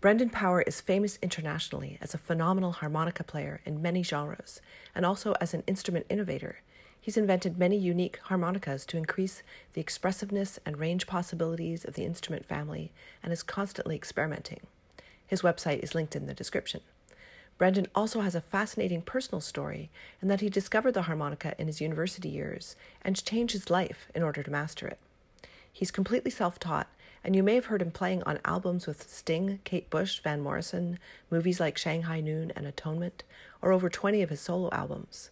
[0.00, 4.62] Brendan Power is famous internationally as a phenomenal harmonica player in many genres
[4.94, 6.60] and also as an instrument innovator.
[6.98, 9.42] He's invented many unique harmonicas to increase
[9.74, 12.92] the expressiveness and range possibilities of the instrument family
[13.22, 14.60] and is constantly experimenting.
[15.26, 16.80] His website is linked in the description.
[17.58, 19.90] Brendan also has a fascinating personal story
[20.22, 24.22] in that he discovered the harmonica in his university years and changed his life in
[24.22, 24.98] order to master it.
[25.70, 26.88] He's completely self taught,
[27.22, 30.98] and you may have heard him playing on albums with Sting, Kate Bush, Van Morrison,
[31.30, 33.24] movies like Shanghai Noon and Atonement,
[33.60, 35.30] or over 20 of his solo albums.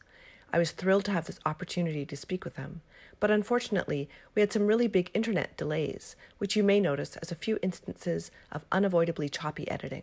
[0.52, 2.82] I was thrilled to have this opportunity to speak with him,
[3.20, 7.36] but unfortunately, we had some really big internet delays, which you may notice as a
[7.36, 10.02] few instances of unavoidably choppy editing.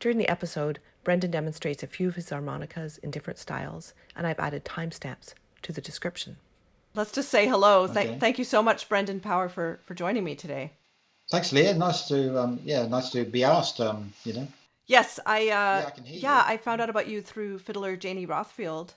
[0.00, 4.40] During the episode, Brendan demonstrates a few of his harmonicas in different styles, and I've
[4.40, 6.36] added timestamps to the description.
[6.94, 7.86] Let's just say hello.
[7.86, 10.72] Th- thank you so much, Brendan Power, for, for joining me today.
[11.30, 11.74] Thanks, Leah.
[11.74, 13.80] Nice to um, yeah, nice to be asked.
[13.80, 14.48] Um, you know,
[14.86, 16.44] Yes, I uh, Yeah, I yeah.
[16.46, 18.90] I found out about you through fiddler Janie Rothfield,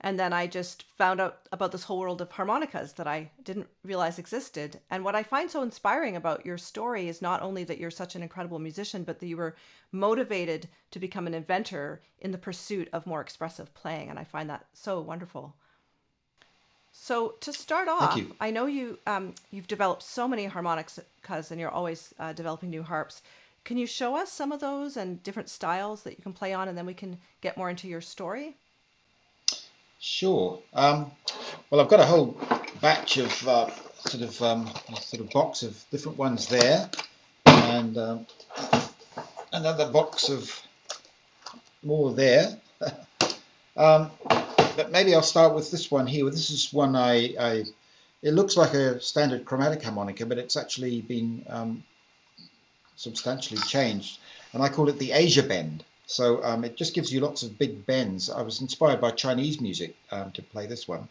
[0.00, 3.68] and then I just found out about this whole world of harmonicas that I didn't
[3.84, 4.80] realize existed.
[4.90, 8.16] And what I find so inspiring about your story is not only that you're such
[8.16, 9.54] an incredible musician, but that you were
[9.92, 14.50] motivated to become an inventor in the pursuit of more expressive playing, and I find
[14.50, 15.54] that so wonderful.
[17.00, 18.20] So to start off.
[18.40, 22.82] I know you um, you've developed so many harmonicas, and you're always uh, developing new
[22.82, 23.22] harps.
[23.64, 26.68] Can you show us some of those and different styles that you can play on,
[26.68, 28.56] and then we can get more into your story?
[30.00, 30.60] sure.
[30.74, 31.10] Um,
[31.70, 32.36] well, I've got a whole
[32.80, 36.90] batch of uh, sort of um, sort of box of different ones there,
[37.46, 38.26] and um,
[39.52, 40.62] another box of
[41.82, 42.58] more there.
[44.78, 46.30] but maybe I'll start with this one here.
[46.30, 47.64] This is one I, I
[48.22, 51.82] it looks like a standard chromatic harmonica, but it's actually been um,
[52.94, 54.20] substantially changed,
[54.52, 55.82] and I call it the Asia Bend.
[56.06, 58.30] So um, it just gives you lots of big bends.
[58.30, 61.08] I was inspired by Chinese music um, to play this one.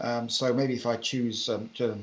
[0.00, 1.98] Um, so maybe if I choose um, to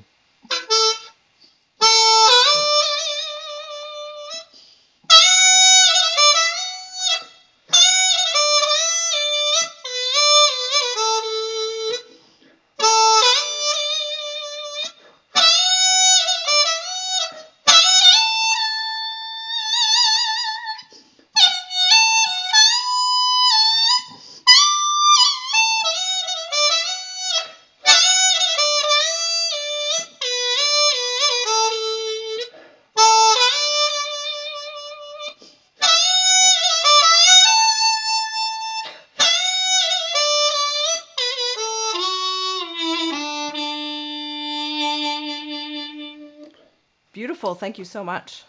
[47.45, 47.59] Beautiful.
[47.59, 48.43] Thank you so much.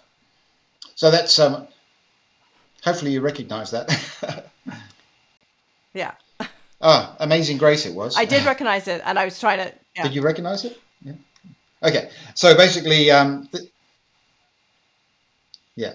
[0.95, 1.69] So that's um,
[2.83, 3.91] hopefully you recognise that.
[5.95, 6.13] Yeah,
[6.83, 8.19] ah, Amazing Grace it was.
[8.19, 9.73] I did recognize it, and I was trying to.
[9.95, 10.03] Yeah.
[10.03, 10.79] Did you recognise it?
[11.03, 11.15] Yeah.
[11.83, 12.11] Okay.
[12.35, 13.71] So basically, um, th-
[15.75, 15.95] yeah.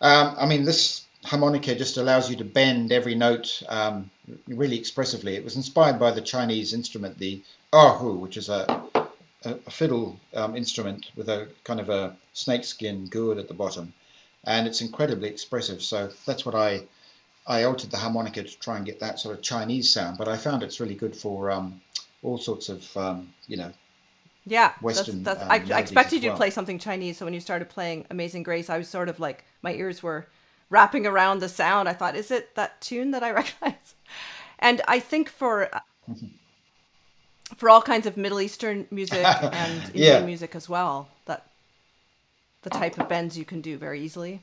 [0.00, 4.10] Um, I mean, this harmonica just allows you to bend every note um,
[4.48, 5.36] really expressively.
[5.36, 8.82] It was inspired by the Chinese instrument, the erhu, which is a,
[9.46, 13.92] a, a fiddle um, instrument with a kind of a snakeskin gourd at the bottom,
[14.44, 15.82] and it's incredibly expressive.
[15.82, 16.84] So that's what I
[17.46, 20.18] I altered the harmonica to try and get that sort of Chinese sound.
[20.18, 21.80] But I found it's really good for um,
[22.22, 23.72] all sorts of um, you know
[24.46, 27.18] Yeah, Western, that's, that's um, I, I expected you to play something Chinese.
[27.18, 30.28] So when you started playing Amazing Grace, I was sort of like my ears were
[30.70, 31.88] wrapping around the sound.
[31.88, 33.94] I thought, is it that tune that I recognize?
[34.58, 35.70] And I think for
[37.56, 40.26] for all kinds of Middle Eastern music and Indian Yeah.
[40.26, 41.46] music as well, that
[42.62, 44.40] the type of bends you can do very easily.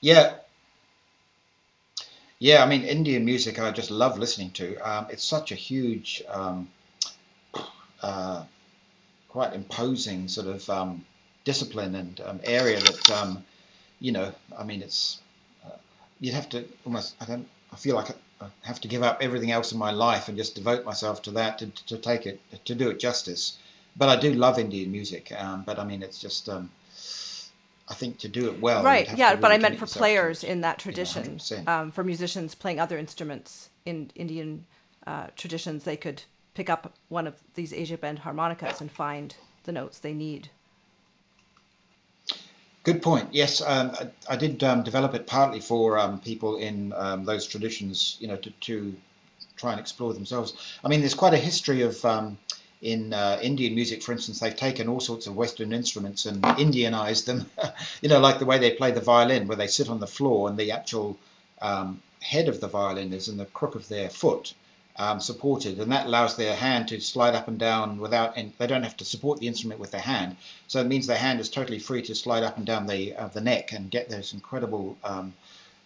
[0.00, 0.36] Yeah.
[2.38, 4.76] Yeah, I mean, Indian music I just love listening to.
[4.78, 6.68] Um, it's such a huge, um,
[8.02, 8.44] uh,
[9.28, 11.04] quite imposing sort of um,
[11.44, 13.44] discipline and um, area that, um,
[14.00, 15.20] you know, I mean, it's,
[15.66, 15.76] uh,
[16.20, 18.10] you'd have to almost, I don't, I feel like
[18.40, 21.30] I have to give up everything else in my life and just devote myself to
[21.32, 23.58] that to, to take it, to do it justice.
[23.96, 25.32] But I do love Indian music.
[25.32, 26.70] Um, but I mean, it's just, um,
[27.88, 30.60] I think to do it well, right yeah to but i meant for players in
[30.62, 31.68] that you know, tradition 100%.
[31.68, 34.66] um, for musicians playing other instruments in indian
[35.06, 36.22] uh, traditions they could
[36.54, 40.50] pick up one of these asia bend harmonicas and find the notes they need
[42.86, 43.30] Good point.
[43.32, 47.44] Yes, um, I, I did um, develop it partly for um, people in um, those
[47.44, 48.94] traditions, you know, to, to
[49.56, 50.52] try and explore themselves.
[50.84, 52.38] I mean, there's quite a history of um,
[52.80, 57.24] in uh, Indian music, for instance, they've taken all sorts of Western instruments and Indianized
[57.24, 57.50] them.
[58.02, 60.48] you know, like the way they play the violin, where they sit on the floor
[60.48, 61.18] and the actual
[61.60, 64.54] um, head of the violin is in the crook of their foot.
[64.98, 68.66] Um, supported, and that allows their hand to slide up and down without, and they
[68.66, 70.36] don't have to support the instrument with their hand.
[70.68, 73.28] So it means their hand is totally free to slide up and down the uh,
[73.28, 75.34] the neck and get those incredible um,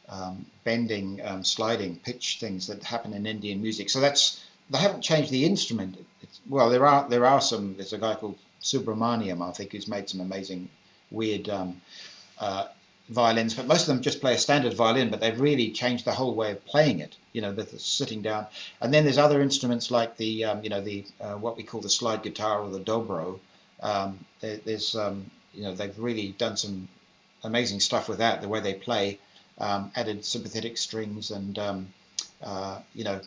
[0.08, 3.90] um, bending, um, sliding, pitch things that happen in Indian music.
[3.90, 5.98] So that's they haven't changed the instrument.
[6.22, 7.74] It's, well, there are there are some.
[7.76, 10.68] There's a guy called Subramaniam, I think, who's made some amazing,
[11.10, 11.80] weird um,
[12.38, 12.68] uh,
[13.10, 13.54] violins.
[13.54, 15.10] But most of them just play a standard violin.
[15.10, 17.16] But they've really changed the whole way of playing it.
[17.32, 18.46] You know, the, the sitting down.
[18.80, 21.80] And then there's other instruments like the um, you know the uh, what we call
[21.80, 23.38] the slide guitar or the dobro.
[23.82, 26.88] Um, there, there's um, you know they've really done some
[27.44, 28.40] amazing stuff with that.
[28.40, 29.18] The way they play,
[29.58, 31.88] um, added sympathetic strings and um,
[32.42, 33.20] uh, you know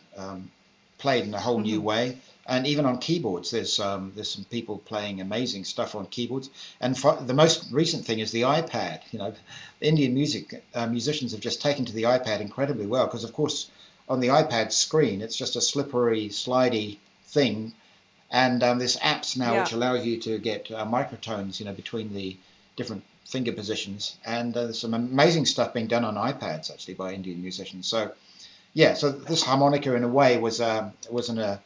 [0.98, 1.64] played in a whole mm-hmm.
[1.64, 2.18] new way.
[2.46, 6.50] And even on keyboards, there's um, there's some people playing amazing stuff on keyboards.
[6.80, 9.00] And the most recent thing is the iPad.
[9.12, 9.34] You know,
[9.80, 13.70] Indian music uh, musicians have just taken to the iPad incredibly well because, of course,
[14.08, 17.72] on the iPad screen, it's just a slippery, slidey thing.
[18.30, 19.62] And um, there's apps now yeah.
[19.62, 22.36] which allow you to get uh, microtones, you know, between the
[22.76, 24.16] different finger positions.
[24.24, 27.86] And uh, there's some amazing stuff being done on iPads actually by Indian musicians.
[27.86, 28.12] So
[28.74, 31.60] yeah, so this harmonica in a way was um, wasn't a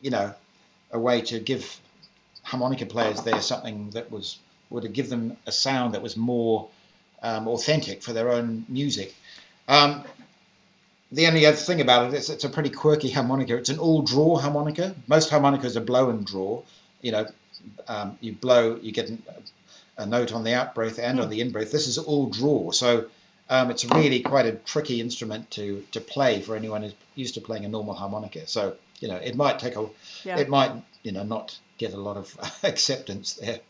[0.00, 0.34] you know
[0.90, 1.80] a way to give
[2.42, 4.38] harmonica players there something that was
[4.70, 6.68] would give them a sound that was more
[7.22, 9.14] um, authentic for their own music.
[9.66, 10.04] Um,
[11.10, 13.56] the only other thing about it is it's a pretty quirky harmonica.
[13.56, 14.94] It's an all draw harmonica.
[15.06, 16.62] Most harmonicas are blow and draw.
[17.00, 17.26] You know,
[17.86, 19.10] um, you blow, you get
[19.96, 21.72] a note on the out breath and on the in breath.
[21.72, 22.72] This is all draw.
[22.72, 23.06] So
[23.48, 27.40] um, it's really quite a tricky instrument to to play for anyone who's used to
[27.40, 28.46] playing a normal harmonica.
[28.46, 29.88] So you know, it might take a,
[30.24, 30.38] yeah.
[30.38, 30.72] it might
[31.02, 33.60] you know not get a lot of acceptance there.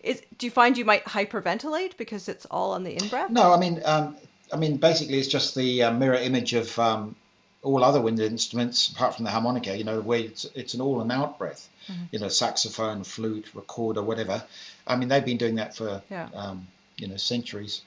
[0.00, 3.30] Is do you find you might hyperventilate because it's all on the in breath?
[3.30, 4.16] No, I mean, um,
[4.52, 7.16] I mean, basically, it's just the uh, mirror image of um,
[7.62, 9.76] all other wind instruments apart from the harmonica.
[9.76, 11.68] You know, where it's it's an all and out breath.
[11.88, 12.04] Mm-hmm.
[12.12, 14.44] You know, saxophone, flute, recorder, whatever.
[14.86, 16.28] I mean, they've been doing that for yeah.
[16.34, 17.82] um, you know centuries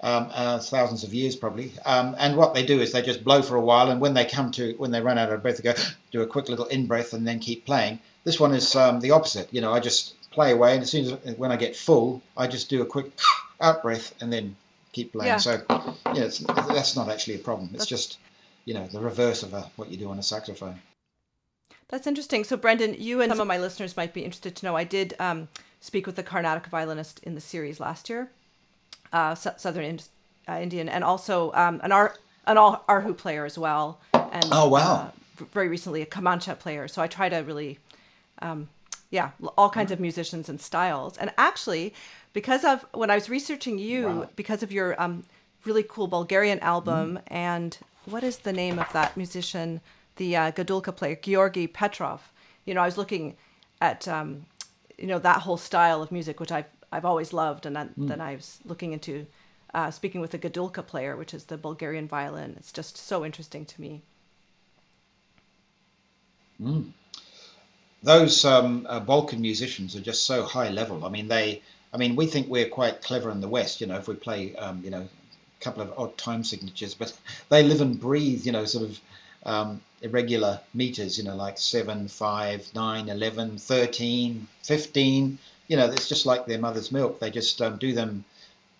[0.00, 1.72] um, uh, thousands of years probably.
[1.84, 4.24] Um, and what they do is they just blow for a while, and when they
[4.24, 5.80] come to when they run out of breath, they go
[6.10, 7.98] do a quick little in breath and then keep playing.
[8.24, 9.52] This one is um, the opposite.
[9.52, 12.46] You know, I just play away, and as soon as when I get full, I
[12.46, 13.12] just do a quick
[13.60, 14.56] out breath and then
[14.92, 15.28] keep playing.
[15.28, 15.36] Yeah.
[15.38, 15.62] So,
[16.14, 16.28] yeah,
[16.68, 17.70] that's not actually a problem.
[17.72, 17.86] It's that's...
[17.86, 18.18] just
[18.64, 20.80] you know the reverse of a, what you do on a saxophone.
[21.88, 22.44] That's interesting.
[22.44, 24.76] So, Brendan, you and some of my listeners might be interested to know.
[24.76, 25.48] I did um,
[25.80, 28.30] speak with a Carnatic violinist in the series last year,
[29.14, 30.00] uh, Southern
[30.48, 32.16] uh, Indian, and also um, an Ar-
[32.46, 34.00] an Erhu player as well.
[34.12, 35.12] And oh wow!
[35.40, 36.88] Uh, very recently, a Kamancha player.
[36.88, 37.78] So I try to really,
[38.42, 38.68] um,
[39.10, 41.16] yeah, all kinds of musicians and styles.
[41.16, 41.94] And actually,
[42.32, 44.28] because of when I was researching you, wow.
[44.36, 45.24] because of your um,
[45.64, 47.22] really cool Bulgarian album, mm.
[47.28, 49.80] and what is the name of that musician?
[50.16, 52.32] The uh, Gadulka player, Georgi Petrov.
[52.66, 53.36] You know, I was looking
[53.80, 54.46] at um,
[54.98, 58.06] you know that whole style of music, which I've I've always loved, and then, mm.
[58.06, 59.26] then I was looking into
[59.74, 62.54] uh, speaking with a Gadulka player, which is the Bulgarian violin.
[62.56, 64.02] It's just so interesting to me.
[66.62, 66.92] Mm.
[68.04, 71.04] Those um, uh, Balkan musicians are just so high level.
[71.04, 71.62] I mean, they.
[71.92, 74.54] I mean, we think we're quite clever in the West, you know, if we play,
[74.56, 77.12] um, you know, a couple of odd time signatures, but
[77.48, 79.00] they live and breathe, you know, sort of
[79.44, 86.08] um, irregular meters, you know, like 7, 5, 9, 11, 13, 15 you know, it's
[86.08, 87.20] just like their mother's milk.
[87.20, 88.24] They just um, do them.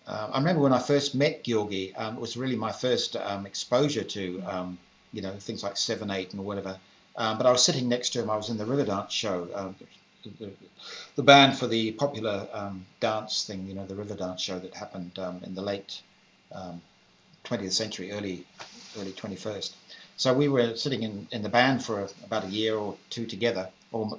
[0.07, 3.45] Uh, I remember when I first met Georgi, um, it was really my first um,
[3.45, 4.77] exposure to, um,
[5.11, 6.77] you know, things like seven, eight, and whatever.
[7.15, 8.29] Um, but I was sitting next to him.
[8.29, 9.75] I was in the Riverdance show, um,
[10.39, 10.51] the,
[11.15, 12.47] the, band for the popular
[12.99, 16.01] dance thing, you know, the Riverdance show that happened in the late
[17.45, 18.45] 20th century, early
[18.99, 19.73] early 21st.
[20.17, 23.69] So we were sitting in, in the band for about a year or two together,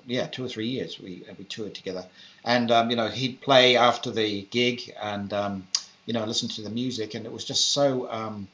[0.06, 0.98] yeah, two or three years.
[0.98, 2.04] We we toured together,
[2.44, 5.68] and um, you know he'd play after the gig, and um,
[6.06, 8.48] you know listen to the music, and it was just so um,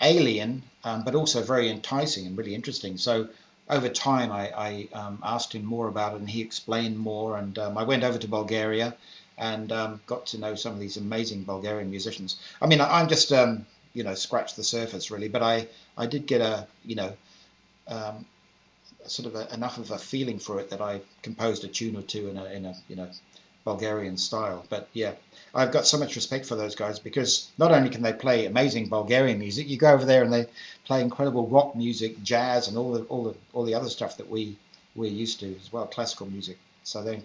[0.00, 2.96] alien, um, but also very enticing and really interesting.
[2.96, 3.28] So
[3.68, 7.58] over time, I, I um, asked him more about it, and he explained more, and
[7.58, 8.94] um, I went over to Bulgaria
[9.38, 9.68] and
[10.06, 12.36] got to know some of these amazing Bulgarian musicians.
[12.62, 15.66] I mean, I, am just you know scratched the surface really, but I
[15.98, 17.12] I did get a you know
[19.10, 22.02] sort of a, enough of a feeling for it that I composed a tune or
[22.02, 23.08] two in a in a you know
[23.64, 24.64] Bulgarian style.
[24.68, 25.12] But yeah,
[25.54, 28.88] I've got so much respect for those guys because not only can they play amazing
[28.88, 30.46] Bulgarian music, you go over there and they
[30.84, 34.28] play incredible rock music, jazz, and all the all the all the other stuff that
[34.28, 34.56] we
[34.96, 36.58] we're used to as well, classical music.
[36.82, 37.22] So then,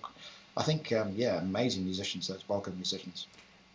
[0.57, 3.27] I think, um, yeah, amazing musicians, those Balkan musicians.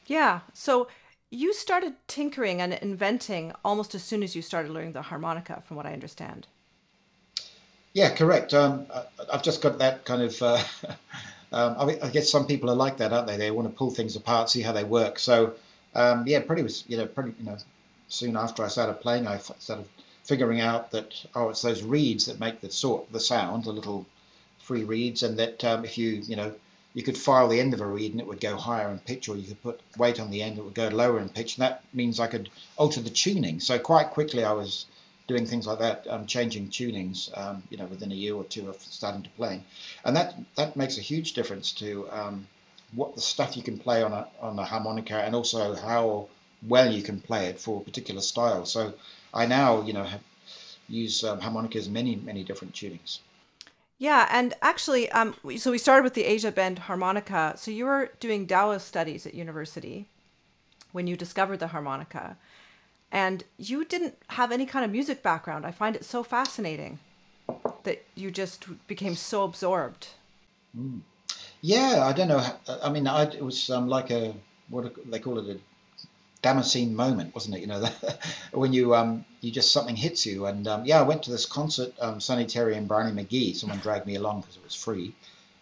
[0.07, 0.41] Yeah.
[0.53, 0.89] So
[1.31, 5.77] you started tinkering and inventing almost as soon as you started learning the harmonica, from
[5.77, 6.47] what I understand.
[7.97, 8.53] Yeah, correct.
[8.53, 8.85] Um,
[9.33, 10.43] I've just got that kind of.
[10.43, 10.63] Uh,
[11.53, 13.39] um, I, guess some people are like that, aren't they?
[13.39, 15.19] They want to pull things apart, see how they work.
[15.19, 15.55] So,
[15.95, 17.57] um, yeah, pretty you know pretty you know
[18.09, 19.87] soon after I started playing, I started
[20.25, 24.05] figuring out that oh, it's those reeds that make the sort the sound, the little
[24.59, 26.53] free reeds, and that um, if you you know
[26.93, 29.31] you could file the end of a reed and it would go higher in pitch,
[29.31, 31.63] or you could put weight on the end, it would go lower in pitch, and
[31.63, 33.59] that means I could alter the tuning.
[33.59, 34.85] So quite quickly, I was
[35.27, 38.69] doing things like that, um, changing tunings, um, you know, within a year or two
[38.69, 39.63] of starting to play,
[40.05, 42.47] and that that makes a huge difference to um,
[42.95, 46.29] what the stuff you can play on a on a harmonica, and also how
[46.69, 48.65] well you can play it for a particular style.
[48.65, 48.95] So
[49.35, 50.23] I now, you know, have,
[50.89, 53.19] use um, harmonicas many many different tunings.
[53.99, 57.55] Yeah, and actually, um, so we started with the Asia Bend harmonica.
[57.57, 60.07] So you were doing Taoist studies at university
[60.93, 62.37] when you discovered the harmonica,
[63.13, 65.65] and you didn't have any kind of music background.
[65.65, 66.99] I find it so fascinating
[67.85, 70.09] that you just became so absorbed.
[70.77, 71.01] Mm.
[71.61, 72.45] Yeah, I don't know.
[72.83, 74.35] I mean, I, it was um, like a
[74.69, 75.59] what they call it a
[76.43, 77.61] Damascene moment, wasn't it?
[77.61, 77.89] You know,
[78.53, 80.47] when you um, you just something hits you.
[80.47, 83.57] And um, yeah, I went to this concert, um, Sonny Terry and Brownie McGhee.
[83.57, 85.15] Someone dragged me along because it was free,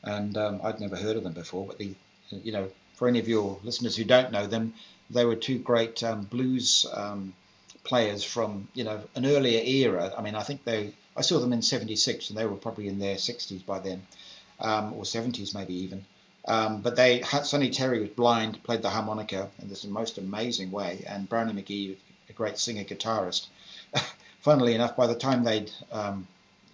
[0.03, 1.67] and um, I'd never heard of them before.
[1.67, 1.95] But the,
[2.31, 4.75] you know, for any of your listeners who don't know them,
[5.15, 7.33] they were two great um, blues um,
[7.85, 10.13] players from you know an earlier era.
[10.17, 12.99] I mean, I think they I saw them in '76, and they were probably in
[12.99, 14.03] their 60s by then,
[14.61, 16.05] or 70s maybe even.
[16.47, 21.05] Um, but they Sonny Terry was blind, played the harmonica in this most amazing way,
[21.07, 21.97] and Brownie McGhee,
[22.29, 23.47] a great singer guitarist.
[24.41, 26.27] Funnily enough, by the time they'd, um,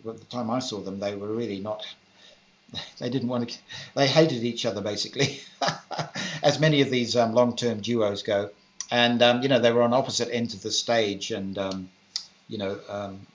[0.04, 1.86] by the time I saw them, they were really not.
[2.98, 3.58] They didn't want to.
[3.94, 5.40] They hated each other basically,
[6.42, 8.50] as many of these um, long-term duos go.
[8.90, 11.90] And um, you know they were on opposite ends of the stage, and um,
[12.48, 13.26] you know um,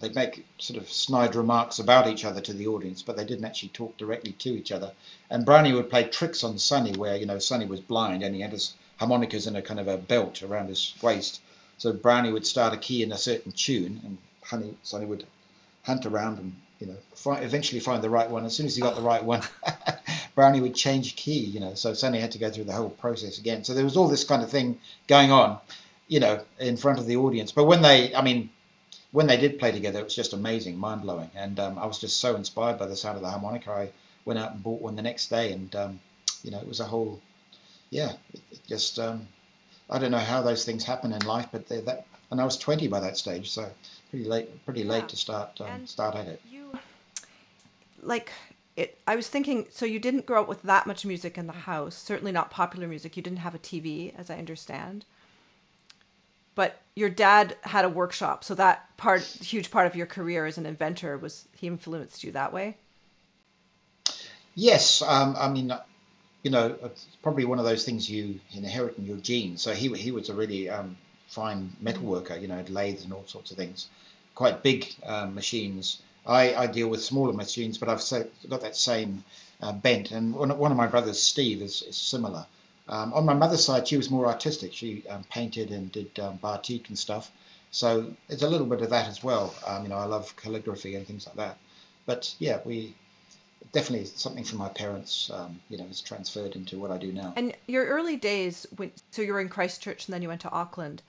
[0.00, 3.44] they'd make sort of snide remarks about each other to the audience, but they didn't
[3.44, 4.92] actually talk directly to each other.
[5.30, 8.40] And Brownie would play tricks on Sonny, where you know Sonny was blind and he
[8.40, 11.40] had his harmonicas in a kind of a belt around his waist.
[11.78, 15.26] So Brownie would start a key in a certain tune, and Honey Sonny would
[15.82, 18.44] hunt around and you know find, eventually find the right one.
[18.44, 19.42] As soon as he got the right one,
[20.34, 21.40] Brownie would change key.
[21.40, 23.64] You know, so Sonny had to go through the whole process again.
[23.64, 25.58] So there was all this kind of thing going on,
[26.08, 27.52] you know, in front of the audience.
[27.52, 28.50] But when they, I mean
[29.12, 32.00] when they did play together, it was just amazing, mind blowing, and um, I was
[32.00, 33.70] just so inspired by the sound of the harmonica.
[33.70, 33.90] I
[34.24, 36.00] went out and bought one the next day, and um,
[36.42, 37.22] you know, it was a whole,
[37.90, 39.28] yeah, it, it just um,
[39.88, 42.56] I don't know how those things happen in life, but they're that, and I was
[42.56, 43.70] 20 by that stage, so
[44.10, 44.90] pretty late, pretty yeah.
[44.90, 46.40] late to start um, start at it.
[46.50, 46.63] You,
[48.04, 48.32] like
[48.76, 51.52] it, I was thinking, so you didn't grow up with that much music in the
[51.52, 53.16] house, certainly not popular music.
[53.16, 55.04] You didn't have a TV, as I understand.
[56.56, 60.56] But your dad had a workshop so that part huge part of your career as
[60.56, 62.76] an inventor was he influenced you that way?
[64.54, 65.72] Yes um, i mean
[66.44, 69.62] you know it's probably one of those things you inherit in your genes.
[69.62, 70.96] So he, he was a really um,
[71.26, 73.88] fine metal worker you know lathes and all sorts of things.
[74.36, 78.02] Quite big um, machines I, I deal with smaller machines but i've
[78.48, 79.24] got that same
[79.60, 82.46] uh, bent and one, one of my brothers steve is, is similar
[82.88, 84.72] um, on my mother's side, she was more artistic.
[84.72, 87.30] She um, painted and did um, batik and stuff.
[87.70, 89.54] So it's a little bit of that as well.
[89.66, 91.58] Um, you know, I love calligraphy and things like that.
[92.06, 92.94] But yeah, we
[93.72, 95.30] definitely something from my parents.
[95.32, 97.32] Um, you know, is transferred into what I do now.
[97.36, 100.50] And your early days, when, so you were in Christchurch and then you went to
[100.50, 101.02] Auckland,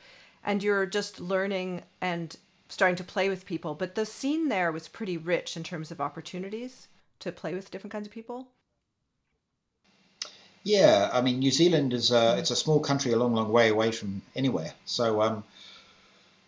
[0.43, 2.35] and you're just learning and
[2.69, 3.75] starting to play with people.
[3.75, 6.87] But the scene there was pretty rich in terms of opportunities
[7.19, 8.47] to play with different kinds of people.
[10.63, 13.69] Yeah, I mean, New Zealand is a, it's a small country a long, long way
[13.69, 14.73] away from anywhere.
[14.85, 15.43] So, um,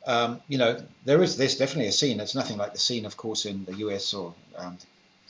[0.08, 2.20] um, you know, there is there's definitely a scene.
[2.20, 4.78] It's nothing like the scene, of course, in the US or um,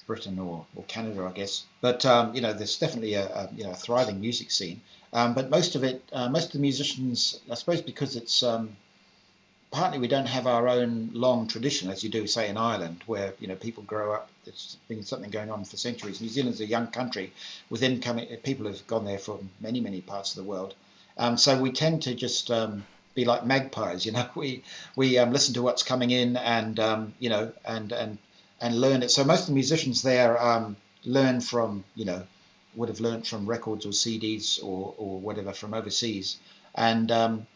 [0.05, 1.65] Britain or, or Canada, I guess.
[1.81, 4.79] But um, you know, there's definitely a, a, you know a thriving music scene.
[5.11, 8.77] Um, but most of it, uh, most of the musicians, I suppose, because it's um,
[9.71, 13.33] partly we don't have our own long tradition as you do, say, in Ireland, where
[13.39, 14.29] you know people grow up.
[14.45, 16.21] There's been something going on for centuries.
[16.21, 17.33] New Zealand's a young country
[17.69, 20.73] with incoming people have gone there from many many parts of the world.
[21.17, 24.29] Um, so we tend to just um, be like magpies, you know.
[24.35, 24.63] We
[24.95, 28.17] we um, listen to what's coming in and um, you know and and
[28.61, 29.11] and learn it.
[29.11, 32.23] So most of the musicians there um, learn from you know
[32.75, 36.37] would have learned from records or CDs or or whatever from overseas
[36.75, 37.47] and um,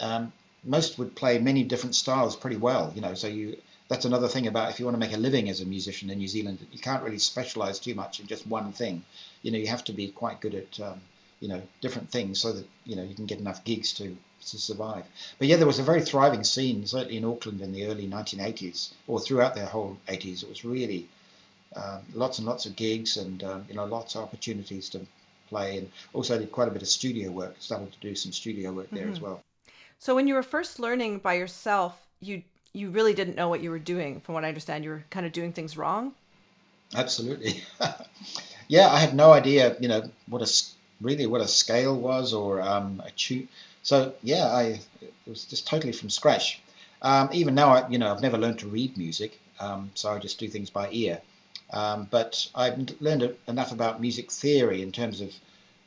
[0.00, 0.32] um,
[0.64, 3.14] most would play many different styles pretty well, you know.
[3.14, 3.56] So you
[3.88, 6.18] that's another thing about if you want to make a living as a musician in
[6.18, 9.04] New Zealand, you can't really specialize too much in just one thing.
[9.42, 11.00] You know, you have to be quite good at um,
[11.40, 14.16] you know different things so that you know you can get enough gigs to
[14.46, 15.04] to survive.
[15.38, 18.90] But yeah, there was a very thriving scene, certainly in Auckland in the early 1980s,
[19.06, 20.42] or throughout the whole 80s.
[20.42, 21.08] It was really
[21.76, 25.00] um, lots and lots of gigs, and um, you know lots of opportunities to
[25.48, 27.56] play, and also did quite a bit of studio work.
[27.58, 29.12] Started to do some studio work there mm-hmm.
[29.12, 29.42] as well.
[30.02, 32.42] So when you were first learning by yourself, you
[32.72, 34.20] you really didn't know what you were doing.
[34.20, 36.12] From what I understand, you were kind of doing things wrong.
[36.92, 37.62] Absolutely.
[38.68, 40.52] yeah, I had no idea, you know, what a
[41.00, 43.46] really what a scale was or um, a tune.
[43.84, 46.60] So yeah, I it was just totally from scratch.
[47.00, 50.18] Um, even now, I, you know, I've never learned to read music, um, so I
[50.18, 51.20] just do things by ear.
[51.72, 55.32] Um, but I've learned enough about music theory in terms of,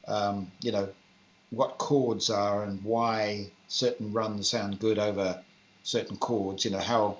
[0.08, 0.88] um, you know,
[1.50, 5.42] what chords are and why certain runs sound good over
[5.84, 6.66] certain chords.
[6.66, 7.18] You know how,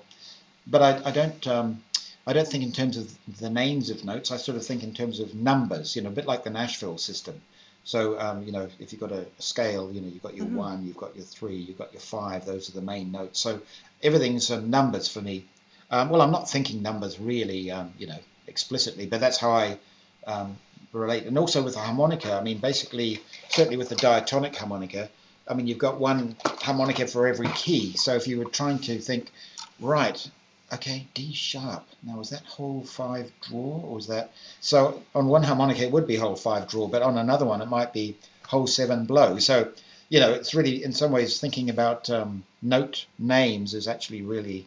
[0.68, 1.48] but I, I don't.
[1.48, 1.84] Um,
[2.28, 4.32] I don't think in terms of the names of notes.
[4.32, 5.96] I sort of think in terms of numbers.
[5.96, 7.42] You know, a bit like the Nashville system.
[7.84, 10.56] So um, you know, if you've got a, scale, you know, you've got your mm-hmm.
[10.56, 12.46] one, you've got your three, you've got your five.
[12.46, 13.40] Those are the main notes.
[13.40, 13.62] So
[14.02, 15.46] everything's numbers for me.
[15.92, 18.18] Um, well, I'm not thinking numbers really, um, you know,
[18.48, 19.78] explicitly, but that's how I
[20.26, 20.58] um,
[20.92, 21.26] relate.
[21.26, 25.10] And also with the harmonica, I mean, basically, certainly with the diatonic harmonica,
[25.48, 27.96] I mean, you've got one harmonica for every key.
[27.98, 29.32] So if you were trying to think,
[29.80, 30.30] right,
[30.74, 31.86] okay, D sharp.
[32.04, 34.32] Now, is that hole five draw or is that?
[34.62, 37.68] So on one harmonica, it would be hole five draw, but on another one, it
[37.68, 38.18] might be
[38.48, 39.38] hole seven blow.
[39.40, 39.72] So,
[40.10, 44.66] you know, it's really, in some ways, thinking about um, note names is actually really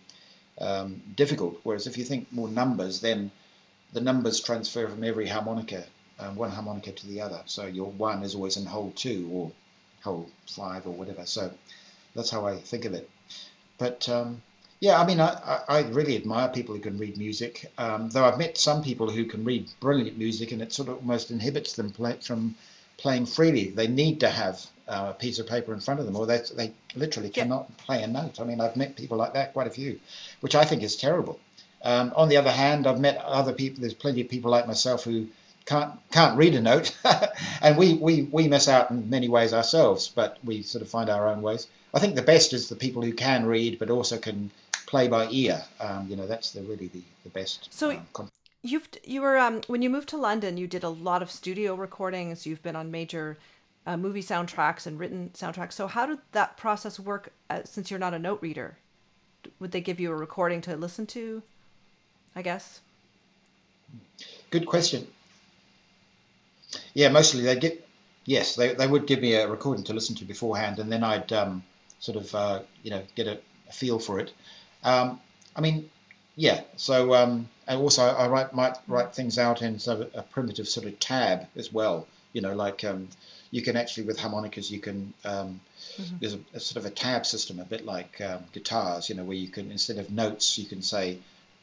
[0.61, 1.61] um, difficult.
[1.62, 3.31] Whereas if you think more numbers, then
[3.93, 5.85] the numbers transfer from every harmonica,
[6.19, 7.41] um, one harmonica to the other.
[7.47, 9.53] So your one is always in hole two or
[10.03, 11.27] hole five or whatever.
[11.27, 11.51] So
[12.15, 13.09] that's how I think of it.
[13.79, 14.43] But um,
[14.81, 17.71] yeah, I mean, I, I really admire people who can read music.
[17.79, 20.97] Um, though I've met some people who can read brilliant music, and it sort of
[20.99, 22.55] almost inhibits them play, from
[22.97, 23.71] playing freely.
[23.71, 26.43] They need to have uh, a piece of paper in front of them, or they,
[26.55, 27.43] they literally yeah.
[27.43, 28.40] cannot play a note.
[28.40, 29.99] I mean, I've met people like that, quite a few,
[30.40, 31.40] which I think is terrible.
[31.83, 33.81] Um, on the other hand, I've met other people.
[33.81, 35.27] There's plenty of people like myself who
[35.68, 36.96] can't can't read a note,
[37.62, 40.09] and we, we we miss out in many ways ourselves.
[40.09, 41.68] But we sort of find our own ways.
[41.92, 44.50] I think the best is the people who can read, but also can
[44.87, 45.62] play by ear.
[45.81, 47.68] Um, you know, that's the really the, the best.
[47.72, 47.90] So.
[48.16, 48.31] Um,
[48.62, 51.76] You've you were um, when you moved to London, you did a lot of studio
[51.76, 52.44] recordings.
[52.44, 53.38] You've been on major
[53.87, 55.74] uh, movie soundtracks and written soundtracks.
[55.74, 57.33] So how did that process work?
[57.48, 58.76] Uh, since you're not a note reader,
[59.61, 61.40] would they give you a recording to listen to?
[62.35, 62.81] I guess.
[64.50, 65.07] Good question.
[66.94, 67.87] Yeah, mostly they get.
[68.24, 71.33] Yes, they, they would give me a recording to listen to beforehand, and then I'd
[71.33, 71.62] um,
[71.98, 74.33] sort of uh, you know get a, a, feel for it.
[74.85, 75.20] Um,
[75.57, 75.88] I mean,
[76.37, 76.62] yeah.
[76.76, 80.68] So um, and also I write might write things out in sort of a primitive
[80.68, 82.07] sort of tab as well.
[82.33, 83.09] You know, like um,
[83.50, 85.61] you can actually with harmonicas you can um,
[85.96, 86.16] mm-hmm.
[86.20, 89.09] there's a, a, sort of a tab system, a bit like um, guitars.
[89.09, 91.18] You know, where you can instead of notes you can say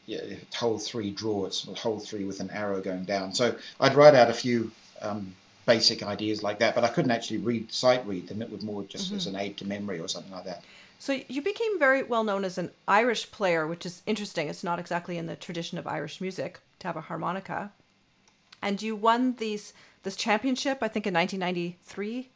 [0.05, 0.21] yeah,
[0.55, 3.33] hole three draw, it's hole three with an arrow going down.
[3.33, 7.38] So I'd write out a few um, basic ideas like that, but I couldn't actually
[7.38, 8.41] read sight read them.
[8.41, 9.17] It would more just mm-hmm.
[9.17, 10.63] as an aid to memory or something like that.
[10.99, 14.47] So you became very well known as an Irish player, which is interesting.
[14.47, 17.71] It's not exactly in the tradition of Irish music to have a harmonica.
[18.62, 22.29] And you won these this championship, I think, in 1993.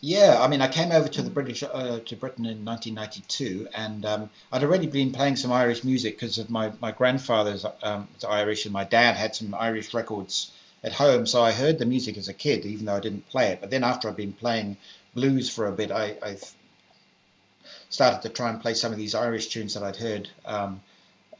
[0.00, 4.04] Yeah, I mean, I came over to the British uh, to Britain in 1992, and
[4.04, 8.66] um, I'd already been playing some Irish music because of my my grandfather's um, Irish,
[8.66, 10.50] and my dad had some Irish records
[10.82, 13.48] at home, so I heard the music as a kid, even though I didn't play
[13.48, 13.60] it.
[13.60, 14.76] But then after I'd been playing
[15.14, 16.36] blues for a bit, I, I
[17.88, 20.80] started to try and play some of these Irish tunes that I'd heard, um,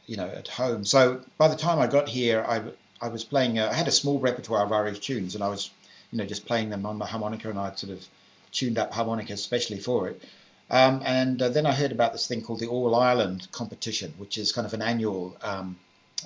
[0.05, 0.83] you know, at home.
[0.83, 2.63] So by the time I got here, I
[2.99, 3.59] I was playing.
[3.59, 5.69] Uh, I had a small repertoire of Irish tunes, and I was,
[6.11, 8.05] you know, just playing them on my harmonica, and I'd sort of
[8.51, 10.21] tuned up harmonica especially for it.
[10.69, 14.37] Um, and uh, then I heard about this thing called the All Ireland competition, which
[14.37, 15.77] is kind of an annual um,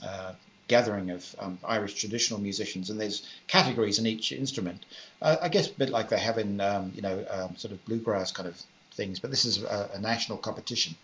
[0.04, 0.34] uh,
[0.72, 4.86] gathering of um, Irish traditional musicians, and there's categories in each instrument.
[5.22, 7.84] Uh, I guess a bit like they have in um, you know um, sort of
[7.86, 8.56] bluegrass kind of
[8.94, 10.96] things, but this is a, a national competition.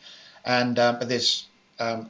[0.46, 1.46] And um, but there's
[1.80, 2.10] um,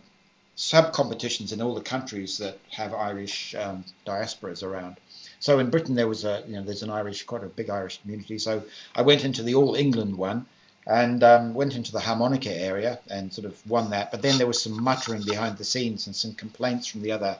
[0.55, 4.97] sub competitions in all the countries that have Irish um, diasporas around.
[5.39, 7.99] So in Britain there was a you know there's an Irish quite a big Irish
[8.01, 8.37] community.
[8.37, 8.63] So
[8.95, 10.45] I went into the All England one
[10.87, 14.09] and um, went into the harmonica area and sort of won that.
[14.09, 17.37] But then there was some muttering behind the scenes and some complaints from the other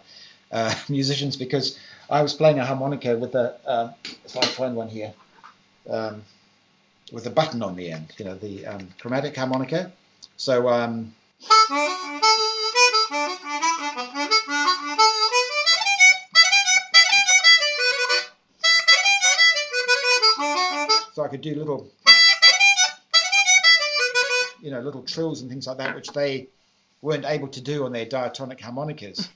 [0.52, 1.80] uh, musicians because
[2.10, 3.94] I was playing a harmonica with a, uh,
[4.26, 5.14] if I find one here,
[5.90, 6.24] um,
[7.14, 9.94] with a button on the end, you know, the um, chromatic harmonica.
[10.36, 11.16] So, um,
[21.14, 21.90] so I could do little
[24.68, 26.50] you know, little trills and things like that, which they
[27.02, 29.30] weren't able to do on their diatonic harmonicas.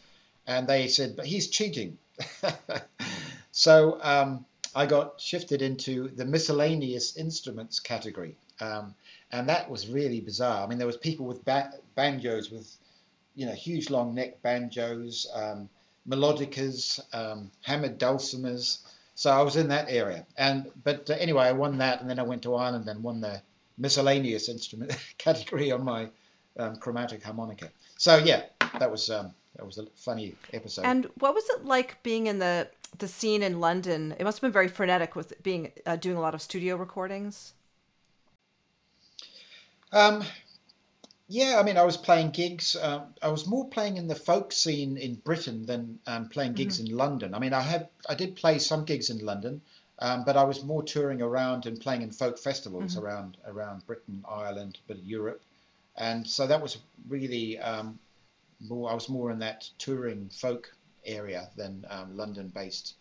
[0.46, 1.98] And they said, but he's cheating.
[3.54, 8.36] so um, I got shifted into the miscellaneous instruments category.
[8.60, 8.94] Um,
[9.32, 10.66] and that was really bizarre.
[10.66, 12.70] I mean, there was people with ba- banjos with,
[13.34, 15.70] you know, huge long neck banjos, um,
[16.10, 18.80] melodicas, um, hammered dulcimers.
[19.16, 20.26] So I was in that area.
[20.36, 23.22] And but uh, anyway, I won that, and then I went to Ireland and won
[23.22, 23.42] the
[23.82, 26.08] miscellaneous instrument category on my
[26.58, 27.70] um, chromatic harmonica.
[27.98, 28.44] So yeah,
[28.80, 30.86] that was um, that was a funny episode.
[30.86, 34.16] And what was it like being in the the scene in London?
[34.18, 37.54] It must have been very frenetic with being uh, doing a lot of studio recordings.
[39.92, 40.24] Um,
[41.28, 42.76] yeah, I mean, I was playing gigs.
[42.76, 46.78] Uh, I was more playing in the folk scene in Britain than um, playing gigs
[46.78, 46.92] mm-hmm.
[46.92, 47.34] in London.
[47.34, 49.62] I mean, I had I did play some gigs in London,
[50.02, 53.06] um, but I was more touring around and playing in folk festivals mm-hmm.
[53.06, 55.42] around around Britain, Ireland, of Europe,
[55.96, 58.00] and so that was really um,
[58.60, 58.92] more.
[58.92, 60.72] I was more in that touring folk
[61.06, 62.96] area than um, London-based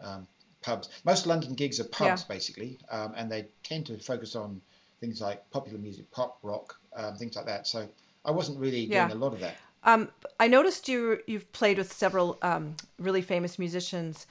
[0.00, 0.26] um,
[0.62, 0.88] pubs.
[1.04, 2.34] Most London gigs are pubs yeah.
[2.34, 4.60] basically, um, and they tend to focus on
[5.00, 7.66] things like popular music, pop, rock, um, things like that.
[7.66, 7.86] So
[8.24, 9.08] I wasn't really yeah.
[9.08, 9.56] doing a lot of that.
[9.84, 14.26] Um, I noticed you you've played with several um, really famous musicians,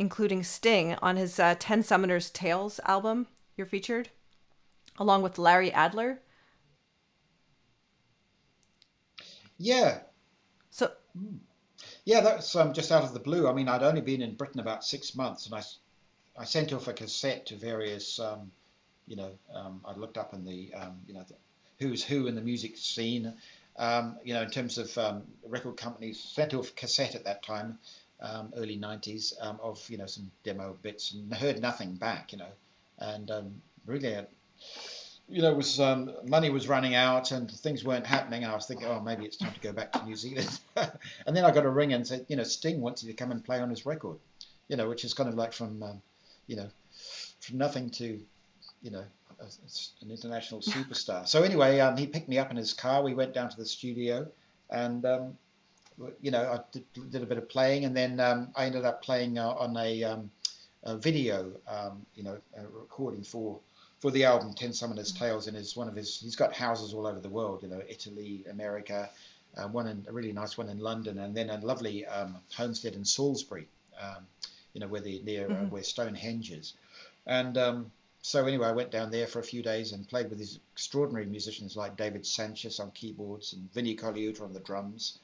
[0.00, 3.28] including Sting on his uh, Ten Summoners Tales album.
[3.56, 4.08] You're featured,
[4.98, 6.20] along with Larry Adler.
[9.58, 10.00] Yeah.
[10.70, 10.90] So.
[12.04, 13.46] Yeah, that's um, just out of the blue.
[13.46, 15.62] I mean, I'd only been in Britain about six months, and I,
[16.36, 18.50] I sent off a cassette to various um,
[19.10, 21.34] you know, um, I looked up in the, um, you know, the
[21.80, 23.34] who's who in the music scene,
[23.76, 27.78] um, you know, in terms of um, record companies, sent off cassette at that time,
[28.22, 32.38] um, early 90s, um, of, you know, some demo bits and heard nothing back, you
[32.38, 32.52] know,
[32.98, 33.30] and
[33.86, 34.24] really, uh,
[35.28, 35.78] you know, was
[36.26, 38.44] money was running out and things weren't happening.
[38.44, 40.58] I was thinking, oh, maybe it's time to go back to New Zealand.
[40.76, 43.30] and then I got a ring and said, you know, Sting wants you to come
[43.30, 44.18] and play on his record,
[44.68, 45.84] you know, which is kind of like from,
[46.46, 46.68] you know,
[47.40, 48.20] from nothing to
[48.82, 49.04] you know,
[50.02, 51.26] an international superstar.
[51.26, 53.02] So anyway, um, he picked me up in his car.
[53.02, 54.28] We went down to the studio,
[54.70, 55.38] and um,
[56.20, 59.02] you know, I did, did, a bit of playing, and then um, I ended up
[59.02, 60.30] playing uh, on a, um,
[60.84, 62.38] a video, um, you know,
[62.72, 63.58] recording for
[64.00, 66.20] for the album Ten Summoners Tales, and is one of his.
[66.20, 69.10] He's got houses all over the world, you know, Italy, America,
[69.56, 72.94] uh, one in a really nice one in London, and then a lovely um, homestead
[72.94, 73.68] in Salisbury,
[74.72, 75.64] you know, where the near uh, mm-hmm.
[75.66, 76.74] uh, where Stonehenge is,
[77.26, 77.58] and
[78.22, 81.24] so anyway, I went down there for a few days and played with these extraordinary
[81.24, 85.18] musicians like David Sancious on keyboards and Vinnie Colaiuta on the drums,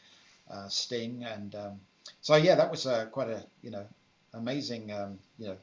[0.68, 1.80] Sting, and um,
[2.20, 3.86] so yeah, that was uh, quite a you know
[4.34, 5.56] amazing um, you know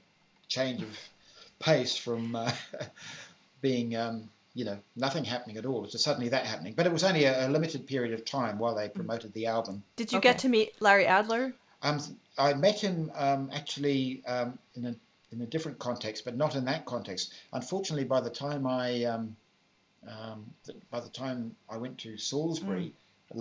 [0.48, 0.98] change of
[1.60, 2.52] pace from uh,
[3.62, 6.74] being um, you know nothing happening at all to suddenly that happening.
[6.74, 9.84] But it was only a, a limited period of time while they promoted the album.
[9.96, 10.30] Did you okay.
[10.30, 11.54] get to meet Larry Adler?
[11.82, 12.00] Um,
[12.38, 14.96] I met him um, actually um, in a
[15.32, 17.34] in a different context, but not in that context.
[17.52, 19.36] Unfortunately, by the time I um,
[20.08, 20.46] um,
[20.92, 22.92] by the time I went to Salisbury, mm.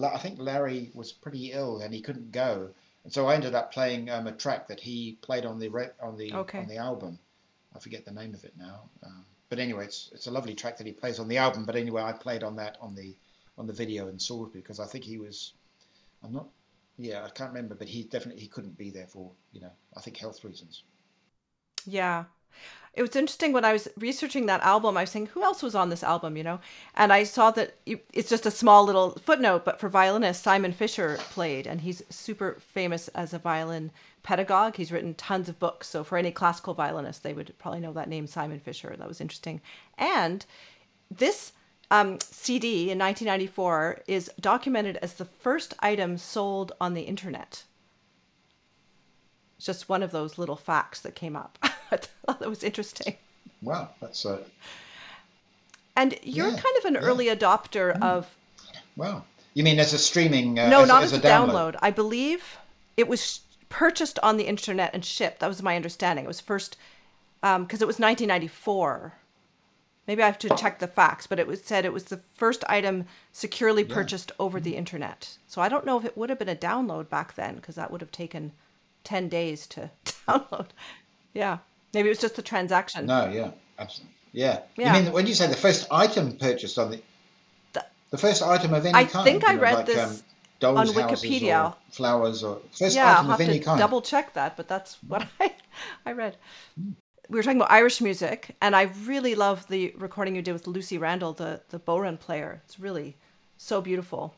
[0.03, 2.71] I think Larry was pretty ill and he couldn't go,
[3.05, 5.91] and so I ended up playing um, a track that he played on the re-
[6.01, 6.61] on the okay.
[6.61, 7.19] on the album.
[7.75, 10.79] I forget the name of it now, um, but anyway, it's it's a lovely track
[10.79, 11.65] that he plays on the album.
[11.65, 13.15] But anyway, I played on that on the
[13.59, 15.53] on the video in Salisbury because I think he was,
[16.25, 16.49] I'm not,
[16.97, 20.01] yeah, I can't remember, but he definitely he couldn't be there for you know I
[20.01, 20.85] think health reasons.
[21.85, 22.25] Yeah.
[22.95, 24.99] It was interesting when I was researching that album.
[24.99, 26.61] I was saying, who else was on this album, you know?
[26.95, 31.17] And I saw that it's just a small little footnote, but for violinist, Simon Fisher
[31.31, 34.77] played, and he's super famous as a violin pedagogue.
[34.77, 35.89] He's written tons of books.
[35.89, 38.95] So for any classical violinist, they would probably know that name, Simon Fisher.
[38.99, 39.63] That was interesting.
[39.97, 40.45] And
[41.11, 41.53] this
[41.91, 47.65] um, CD in 1994 is documented as the first item sold on the internet.
[49.57, 51.59] It's just one of those little facts that came up.
[52.27, 53.17] I thought that was interesting.
[53.63, 54.35] Wow, that's a.
[54.35, 54.39] Uh...
[55.95, 57.01] And you're yeah, kind of an yeah.
[57.01, 58.03] early adopter mm.
[58.03, 58.35] of.
[58.97, 59.25] Wow,
[59.55, 60.59] you mean as a streaming?
[60.59, 61.75] Uh, no, as, not as, as a, download.
[61.75, 61.79] download.
[61.83, 62.59] I believe
[62.97, 65.41] it was purchased on the internet and shipped.
[65.41, 66.25] That was my understanding.
[66.25, 66.77] It was first
[67.41, 69.15] because um, it was 1994.
[70.07, 72.65] Maybe I have to check the facts, but it was said it was the first
[72.69, 73.95] item securely yeah.
[73.95, 75.37] purchased over the internet.
[75.47, 77.91] So I don't know if it would have been a download back then because that
[77.91, 78.53] would have taken
[79.05, 80.69] 10 days to download.
[81.33, 81.59] Yeah.
[81.93, 83.07] Maybe it was just the transaction.
[83.07, 83.51] No, yeah.
[83.79, 84.15] Absolutely.
[84.33, 84.61] Yeah.
[84.77, 84.97] yeah.
[84.97, 87.03] You mean when you say the first item purchased on the
[87.75, 89.21] the, the first item of any I kind?
[89.21, 90.23] I think I know, read like, this
[90.63, 91.71] um, on Wikipedia.
[91.71, 93.79] Or flowers or first yeah, item I'll of any kind.
[93.79, 95.53] Double check that, but that's what I
[96.07, 96.37] I read.
[96.77, 100.67] we were talking about Irish music, and I really love the recording you did with
[100.67, 102.63] Lucy Randall, the the bodhrán player.
[102.65, 103.17] It's really
[103.59, 104.35] so beautiful.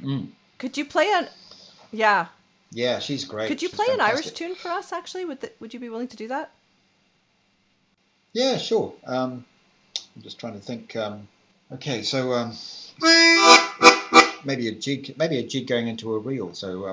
[0.00, 0.28] Mm.
[0.58, 1.28] Could you play an?
[1.92, 2.26] Yeah.
[2.76, 3.48] Yeah, she's great.
[3.48, 4.92] Could you She's play an Irish tune for us?
[4.92, 6.50] Actually, would the, would you be willing to do that?
[8.34, 8.92] Yeah, sure.
[9.06, 9.46] Um,
[10.14, 10.94] I'm just trying to think.
[10.94, 11.26] Um,
[11.72, 12.52] okay, so um,
[14.44, 16.52] maybe a jig, maybe a jig going into a reel.
[16.52, 16.86] So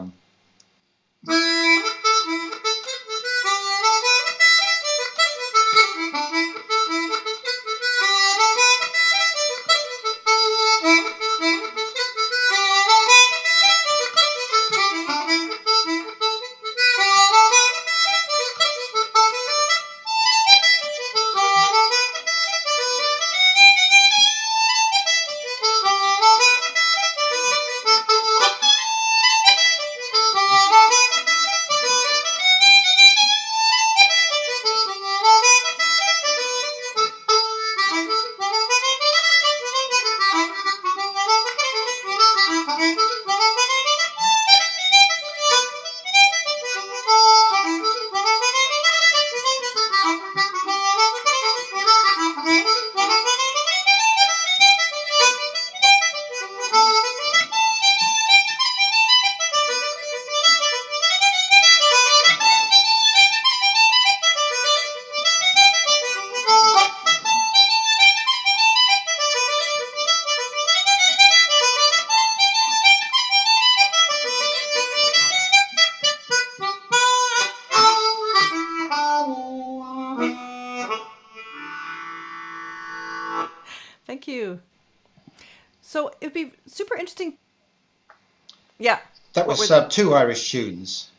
[89.72, 91.10] uh, two Irish tunes.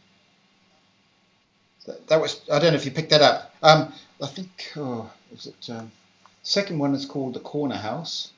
[1.87, 3.54] That, that was I don't know if you picked that up.
[3.62, 5.92] Um, I think oh, is it um,
[6.42, 8.30] second one is called the Corner House.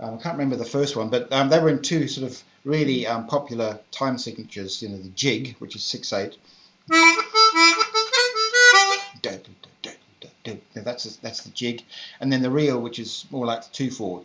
[0.00, 2.42] Um, I can't remember the first one, but um, they were in two sort of
[2.64, 4.82] really um, popular time signatures.
[4.82, 6.36] You know, the jig, which is six eight.
[10.74, 11.82] That's that's the jig,
[12.20, 14.24] and then the reel, which is more like the two four.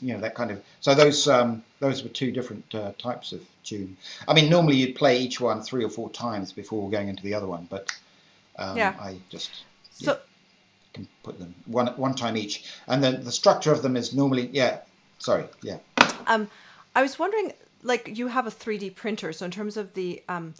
[0.00, 0.62] You know that kind of.
[0.80, 3.96] So those um, those were two different uh, types of tune.
[4.26, 7.34] I mean, normally you'd play each one three or four times before going into the
[7.34, 7.92] other one, but
[8.58, 8.94] um, Yeah.
[9.00, 9.50] I just
[9.92, 10.18] So
[10.94, 14.48] can put them one one time each, and then the structure of them is normally
[14.52, 14.80] yeah.
[15.18, 15.78] Sorry, yeah.
[16.26, 16.48] um,
[16.96, 20.22] I was wondering, like, you have a three D printer, so in terms of the
[20.30, 20.54] um,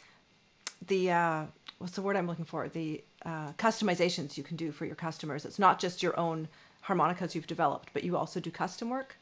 [0.87, 1.44] the uh,
[1.79, 2.68] what's the word I'm looking for?
[2.68, 5.46] The uh, customizations you can do for your customers.
[5.46, 6.48] It's not just your own
[6.83, 9.16] harmonicas you've developed, but you also do custom work.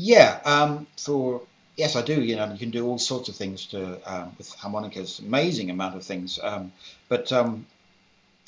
[0.00, 1.42] Yeah, um, for
[1.76, 2.22] yes, I do.
[2.22, 5.96] You know, you can do all sorts of things to um, with harmonicas, amazing amount
[5.96, 6.38] of things.
[6.40, 6.70] Um,
[7.08, 7.66] but um,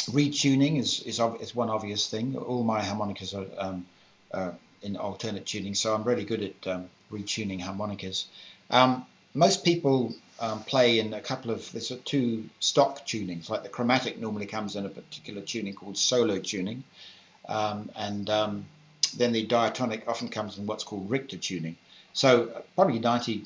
[0.02, 2.36] retuning is is, is one obvious thing.
[2.36, 3.86] All my harmonicas are um,
[4.32, 8.26] uh, in alternate tuning, so I'm really good at um, retuning harmonicas.
[9.34, 10.14] Most people
[10.66, 13.50] play in a couple of there's two stock tunings.
[13.50, 16.84] Like the chromatic normally comes in a particular tuning called solo tuning,
[17.48, 18.30] and
[19.12, 21.76] then the diatonic often comes in what's called Richter tuning.
[22.12, 23.44] So probably 90%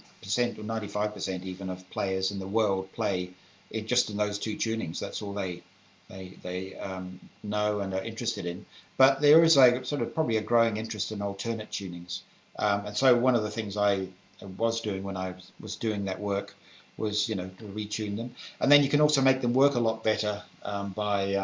[0.58, 3.30] or 95% even of players in the world play
[3.70, 4.98] it just in those two tunings.
[5.00, 5.62] That's all they
[6.08, 8.66] they they um, know and are interested in.
[8.96, 12.20] But there is a sort of probably a growing interest in alternate tunings.
[12.58, 14.08] Um, and so one of the things I
[14.56, 16.54] was doing when I was- doing that work
[16.96, 19.80] was you know to retune them, and then you can also make them work a
[19.80, 21.34] lot better um, by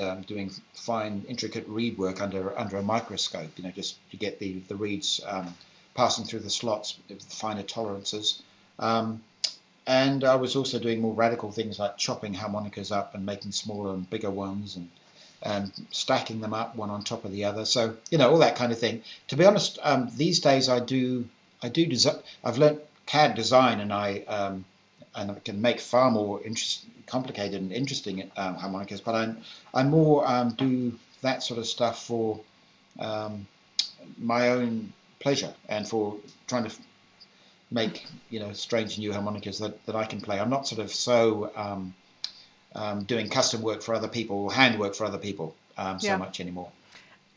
[0.00, 3.50] um, doing fine, intricate reed work under under a microscope.
[3.56, 5.54] You know, just to get the the reeds um,
[5.94, 8.42] passing through the slots with finer tolerances.
[8.78, 9.22] Um,
[9.86, 13.94] and I was also doing more radical things like chopping harmonicas up and making smaller
[13.94, 14.90] and bigger ones and
[15.42, 17.64] and stacking them up one on top of the other.
[17.64, 19.02] So you know all that kind of thing.
[19.28, 21.28] To be honest, um, these days I do
[21.62, 22.18] I do design.
[22.44, 24.64] I've learnt CAD design and I um,
[25.16, 29.00] and I can make far more interest, complicated and interesting um, harmonicas.
[29.00, 29.34] But I
[29.74, 32.40] I more um, do that sort of stuff for
[33.00, 33.46] um,
[34.18, 36.76] my own pleasure and for trying to
[37.70, 40.38] make you know strange new harmonicas that, that I can play.
[40.38, 41.94] I'm not sort of so um,
[42.74, 46.08] um, doing custom work for other people or hand work for other people um, so
[46.08, 46.16] Yeah.
[46.18, 46.70] much anymore.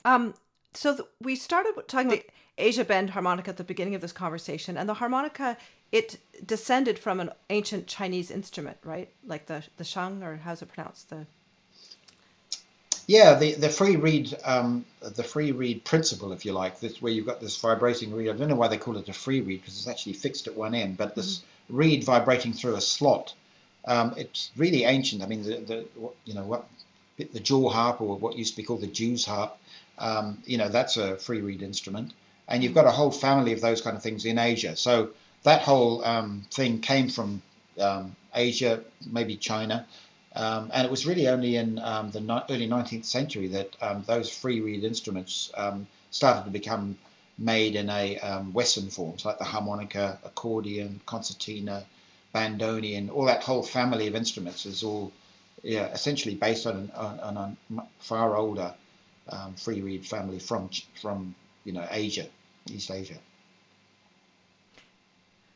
[0.06, 0.34] Um,
[0.74, 2.26] so th- we started talking about
[2.58, 5.58] Asia Bend harmonica at the beginning of this conversation, and the harmonica
[5.92, 9.10] it descended from an ancient Chinese instrument, right?
[9.26, 11.10] Like the the sheng, or how's it pronounced?
[11.10, 11.26] The
[13.08, 17.12] Yeah, the, the free reed um, the free reed principle, if you like, this, where
[17.12, 18.30] you've got this vibrating reed.
[18.30, 20.56] I don't know why they call it a free reed because it's actually fixed at
[20.56, 21.78] one end, but this mm-hmm.
[21.78, 23.34] reed vibrating through a slot.
[23.86, 25.24] Um, it's really ancient.
[25.24, 25.86] I mean, the, the
[26.26, 26.68] you know what
[27.18, 29.58] the jaw harp or what used to be called the Jew's harp.
[29.98, 32.14] Um, you know, that's a free reed instrument,
[32.48, 34.76] and you've got a whole family of those kind of things in Asia.
[34.76, 35.10] So
[35.44, 37.42] that whole um, thing came from
[37.80, 39.86] um, Asia, maybe China.
[40.36, 44.04] Um, and it was really only in um, the ni- early 19th century that um,
[44.06, 46.98] those free reed instruments um, started to become
[47.38, 48.16] made in a
[48.52, 51.86] Western forms, like the harmonica, accordion, concertina,
[52.36, 55.12] bandoneon, all that whole family of instruments is all
[55.64, 58.74] yeah, essentially based on, on, on a far older
[59.56, 60.70] free reed family from
[61.02, 62.28] from you know Asia,
[62.70, 63.18] East Asia.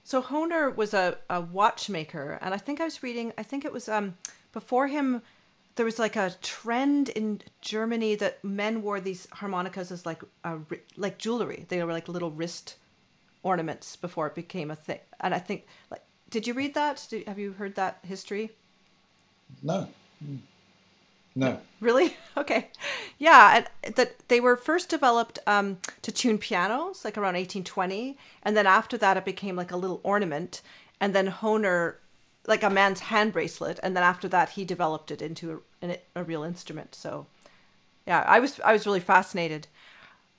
[0.04, 3.32] So Hohner was a, a watchmaker, and I think I was reading.
[3.38, 4.18] I think it was um,
[4.52, 5.22] before him.
[5.76, 10.60] There was like a trend in Germany that men wore these harmonicas as like a,
[10.98, 11.66] like jewelry.
[11.68, 12.76] They were like little wrist
[13.42, 15.00] ornaments before it became a thing.
[15.20, 17.08] And I think like, did you read that?
[17.10, 18.52] Did, have you heard that history?
[19.64, 19.88] No.
[21.36, 21.60] No.
[21.80, 22.18] Really?
[22.36, 22.70] Okay.
[23.20, 23.66] Yeah,
[23.96, 28.98] that they were first developed um, to tune pianos, like around 1820, and then after
[28.98, 30.64] that, it became like a little ornament,
[31.00, 31.98] and then Hohner,
[32.48, 36.24] like a man's hand bracelet, and then after that, he developed it into a, a
[36.24, 36.96] real instrument.
[36.96, 37.28] So,
[38.08, 39.68] yeah, I was I was really fascinated.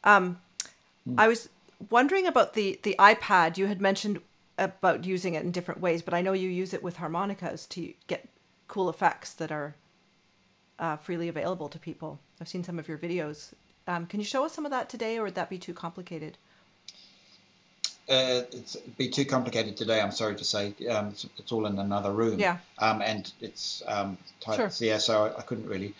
[0.02, 0.40] Um,
[1.08, 1.14] mm.
[1.16, 1.48] I was
[1.90, 3.56] wondering about the the iPad.
[3.56, 4.20] You had mentioned
[4.58, 7.94] about using it in different ways, but I know you use it with harmonicas to
[8.08, 8.28] get
[8.66, 9.76] cool effects that are
[10.78, 12.18] uh, freely available to people.
[12.40, 13.52] I've seen some of your videos.
[13.86, 16.38] Um, can you show us some of that today, or would that be too complicated?
[18.08, 20.00] Uh, it'd be too complicated today.
[20.00, 20.74] I'm sorry to say.
[20.90, 22.38] Um, it's, it's, all in another room.
[22.38, 22.58] Yeah.
[22.78, 24.56] Um, and it's um, tight.
[24.56, 24.70] Sure.
[24.78, 25.94] Yeah, so I, I couldn't really.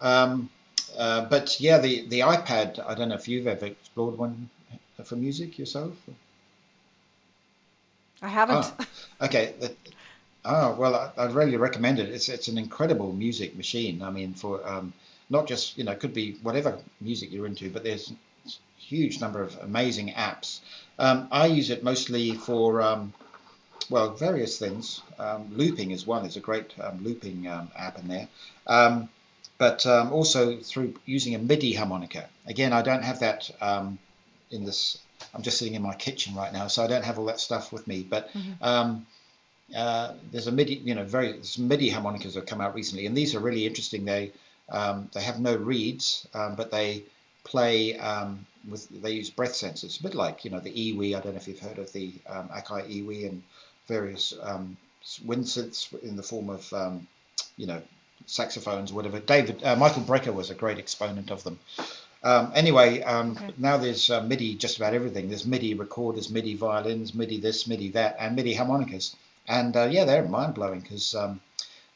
[0.00, 0.48] Um,
[0.98, 2.82] uh, but yeah, the the iPad.
[2.86, 4.48] I don't know if you've ever explored one
[5.04, 5.92] for music yourself.
[8.22, 8.72] I haven't.
[8.78, 8.86] Oh,
[9.26, 9.54] okay.
[10.44, 12.08] Oh well, I, would really recommend it.
[12.08, 14.02] It's it's an incredible music machine.
[14.02, 14.92] I mean, for um,
[15.28, 19.20] not just you know, it could be whatever music you're into, but there's a huge
[19.20, 20.60] number of amazing apps.
[20.98, 23.12] Um, I use it mostly for um,
[23.90, 25.02] well, various things.
[25.18, 26.22] Um, looping is one.
[26.22, 28.28] There's a great um, looping um, app in there.
[29.58, 32.26] but also through using a MIDI harmonica.
[32.46, 33.50] Again, I don't have that
[34.50, 34.96] in this.
[35.34, 37.74] I'm just sitting in my kitchen right now, so I don't have all that stuff
[37.74, 38.06] with me.
[38.08, 39.02] But mm-hmm
[39.74, 43.34] uh, there's a MIDI, you know, very MIDI harmonicas have come out recently, and these
[43.34, 44.04] are really interesting.
[44.04, 44.32] They
[44.68, 47.04] um, they have no reeds, um, but they
[47.44, 51.16] play um, with they use breath sensors, a bit like you know the EWI.
[51.16, 53.42] I don't know if you've heard of the um, Akai EWI and
[53.86, 54.76] various um,
[55.24, 57.06] wind synths in the form of um,
[57.56, 57.80] you know
[58.26, 59.20] saxophones whatever.
[59.20, 61.58] David uh, Michael Brecker was a great exponent of them.
[62.22, 63.54] Um, anyway, um, okay.
[63.56, 65.28] now there's uh, MIDI just about everything.
[65.28, 69.16] There's MIDI recorders, MIDI violins, MIDI this, MIDI that, and MIDI harmonicas.
[69.50, 71.40] And uh, yeah, they're mind blowing because um,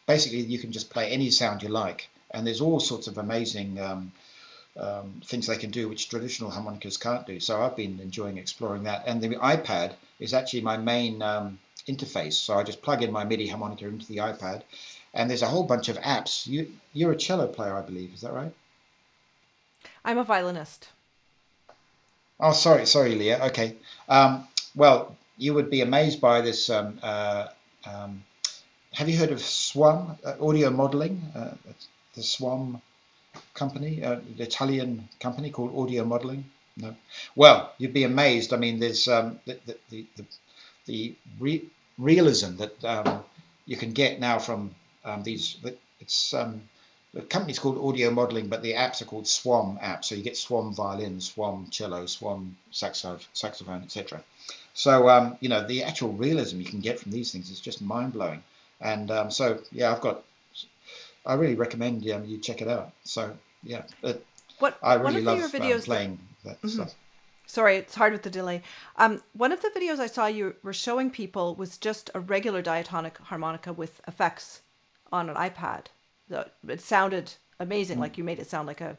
[0.06, 3.78] basically you can just play any sound you like, and there's all sorts of amazing
[3.80, 4.12] um,
[4.76, 7.38] um, things they can do which traditional harmonicas can't do.
[7.38, 9.04] So I've been enjoying exploring that.
[9.06, 12.32] And the iPad is actually my main um, interface.
[12.32, 14.62] So I just plug in my MIDI harmonica into the iPad,
[15.14, 16.48] and there's a whole bunch of apps.
[16.48, 18.12] You you're a cello player, I believe.
[18.14, 18.52] Is that right?
[20.04, 20.88] I'm a violinist.
[22.40, 23.44] Oh, sorry, sorry, Leah.
[23.44, 23.76] Okay.
[24.08, 26.70] Um, well, you would be amazed by this.
[26.70, 27.48] Um, uh,
[27.86, 28.24] um,
[28.92, 31.20] have you heard of SWAM uh, audio modeling?
[31.34, 31.54] Uh,
[32.14, 32.80] the SWAM
[33.54, 36.44] company, uh, the Italian company called Audio Modeling.
[36.76, 36.94] No,
[37.36, 38.52] well, you'd be amazed.
[38.52, 40.24] I mean, there's um, the the the,
[40.86, 41.68] the, re-
[41.98, 43.24] realism that um,
[43.66, 45.56] you can get now from um, these.
[46.00, 46.62] It's um,
[47.12, 50.06] the company's called Audio Modeling, but the apps are called SWAM apps.
[50.06, 54.22] So you get SWAM violin, SWAM cello, SWAM saxophone, etc.
[54.74, 57.80] So um, you know the actual realism you can get from these things is just
[57.80, 58.42] mind blowing.
[58.80, 60.24] And um, so yeah, I've got.
[61.26, 62.92] I really recommend um, you check it out.
[63.04, 64.24] So yeah, it,
[64.58, 66.82] what I really love um, videos playing that, that mm-hmm.
[66.82, 66.94] stuff.
[67.46, 68.62] Sorry, it's hard with the delay.
[68.96, 72.62] Um, one of the videos I saw you were showing people was just a regular
[72.62, 74.62] diatonic harmonica with effects
[75.12, 75.86] on an iPad.
[76.30, 78.00] It sounded amazing, mm.
[78.00, 78.96] like you made it sound like a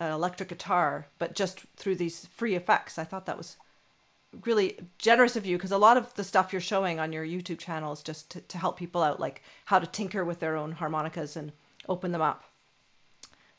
[0.00, 2.98] an electric guitar, but just through these free effects.
[2.98, 3.56] I thought that was
[4.44, 7.58] really generous of you because a lot of the stuff you're showing on your YouTube
[7.58, 10.72] channel is just to, to help people out, like how to tinker with their own
[10.72, 11.52] harmonicas and
[11.88, 12.44] open them up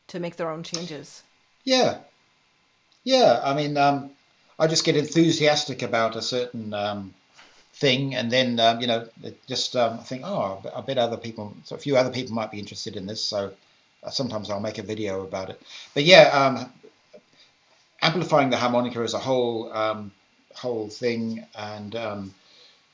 [0.08, 1.24] to make their own changes.
[1.64, 2.00] Yeah.
[3.04, 3.40] Yeah.
[3.44, 4.12] I mean, um,
[4.58, 7.14] I just get enthusiastic about a certain um,
[7.74, 9.08] thing and then, um, you know,
[9.48, 12.60] just um, think, oh, I bet other people, so a few other people might be
[12.60, 13.24] interested in this.
[13.24, 13.54] So
[14.12, 15.62] sometimes I'll make a video about it.
[15.94, 16.72] But yeah, um,
[18.02, 20.12] amplifying the harmonica as a whole um,
[20.56, 22.34] whole thing and um,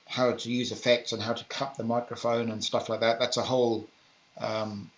[0.05, 3.19] how to use effects and how to cut the microphone and stuff like that.
[3.19, 3.87] That's a whole
[4.39, 4.89] um,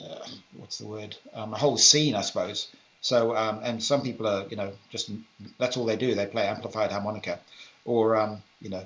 [0.00, 0.26] uh,
[0.56, 1.16] what's the word?
[1.34, 2.68] Um, a whole scene, I suppose.
[3.00, 5.10] So um, and some people are you know just
[5.58, 6.14] that's all they do.
[6.14, 7.40] They play amplified harmonica,
[7.84, 8.84] or um, you know,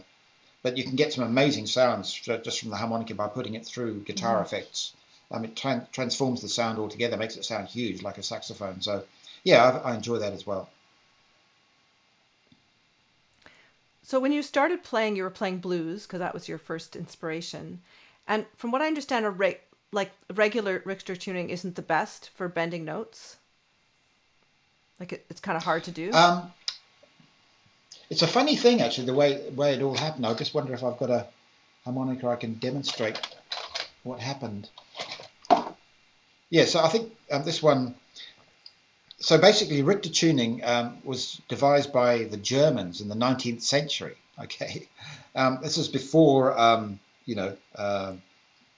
[0.62, 4.00] but you can get some amazing sounds just from the harmonica by putting it through
[4.00, 4.42] guitar mm.
[4.44, 4.94] effects.
[5.30, 8.80] Um, it tra- transforms the sound altogether, makes it sound huge like a saxophone.
[8.80, 9.04] So
[9.44, 10.70] yeah, I, I enjoy that as well.
[14.06, 17.80] So when you started playing, you were playing blues because that was your first inspiration.
[18.28, 19.58] And from what I understand, a re-
[19.90, 23.38] like regular Richter tuning isn't the best for bending notes.
[25.00, 26.12] Like it, it's kind of hard to do.
[26.12, 26.52] Um,
[28.08, 30.24] it's a funny thing actually, the way way it all happened.
[30.24, 31.26] I just wonder if I've got a
[31.84, 33.18] harmonica I can demonstrate
[34.04, 34.68] what happened.
[36.50, 37.96] Yeah, so I think um, this one
[39.18, 44.16] so basically, Richter tuning um, was devised by the Germans in the 19th century.
[44.38, 44.86] Okay,
[45.34, 48.12] um, this was before um, you know uh,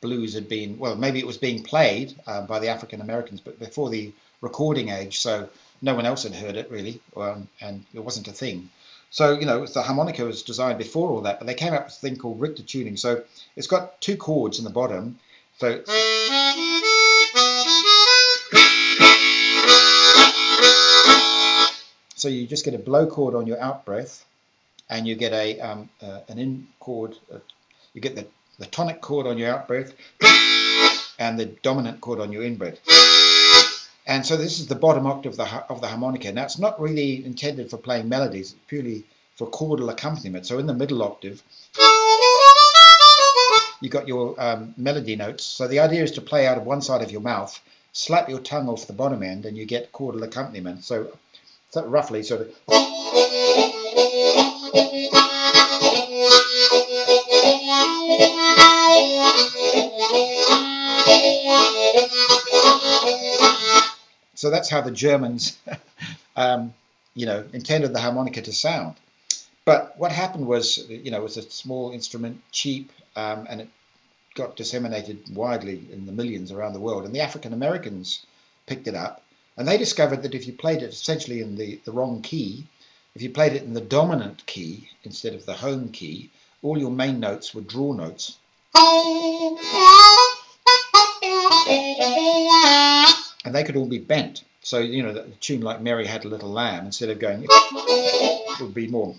[0.01, 3.59] blues had been well, maybe it was being played uh, by the African Americans, but
[3.59, 5.49] before the recording age, so
[5.83, 8.71] no one else had heard it really, um, and it wasn't a thing.
[9.11, 11.95] So you know, the harmonica was designed before all that, but they came up with
[11.95, 12.97] a thing called Richter tuning.
[12.97, 13.25] So
[13.57, 15.19] it's got two chords in the bottom.
[15.59, 15.83] So
[22.19, 24.27] So you just get a blow chord on your out breath,
[24.91, 27.17] and you get a um, uh, an in chord.
[27.33, 27.39] Uh,
[27.95, 28.27] you get the,
[28.59, 29.93] the tonic chord on your out breath,
[31.21, 32.81] and the dominant chord on your in breath.
[34.05, 36.33] And so this is the bottom octave of the of the harmonica.
[36.33, 39.05] Now it's not really intended for playing melodies; it's purely
[39.37, 40.45] for chordal accompaniment.
[40.45, 41.41] So in the middle octave,
[43.81, 45.45] you got your um, melody notes.
[45.45, 47.61] So the idea is to play out of one side of your mouth,
[47.93, 50.83] slap your tongue off the bottom end, and you get chordal accompaniment.
[50.83, 51.13] So
[51.71, 52.55] so roughly sort of.
[64.35, 65.59] So that's how the Germans,
[66.37, 66.73] um,
[67.15, 68.95] you know, intended the harmonica to sound.
[69.65, 73.69] But what happened was, you know, it was a small instrument, cheap, um, and it
[74.35, 77.05] got disseminated widely in the millions around the world.
[77.05, 78.25] And the African Americans
[78.67, 79.23] picked it up
[79.59, 82.65] and they discovered that if you played it essentially in the, the wrong key,
[83.17, 86.31] if you played it in the dominant key instead of the home key,
[86.63, 88.39] all your main notes were draw notes.
[93.45, 94.45] And they could all be bent.
[94.63, 98.61] So, you know, a tune like Mary Had a Little Lamb, instead of going, it
[98.61, 99.17] would be more.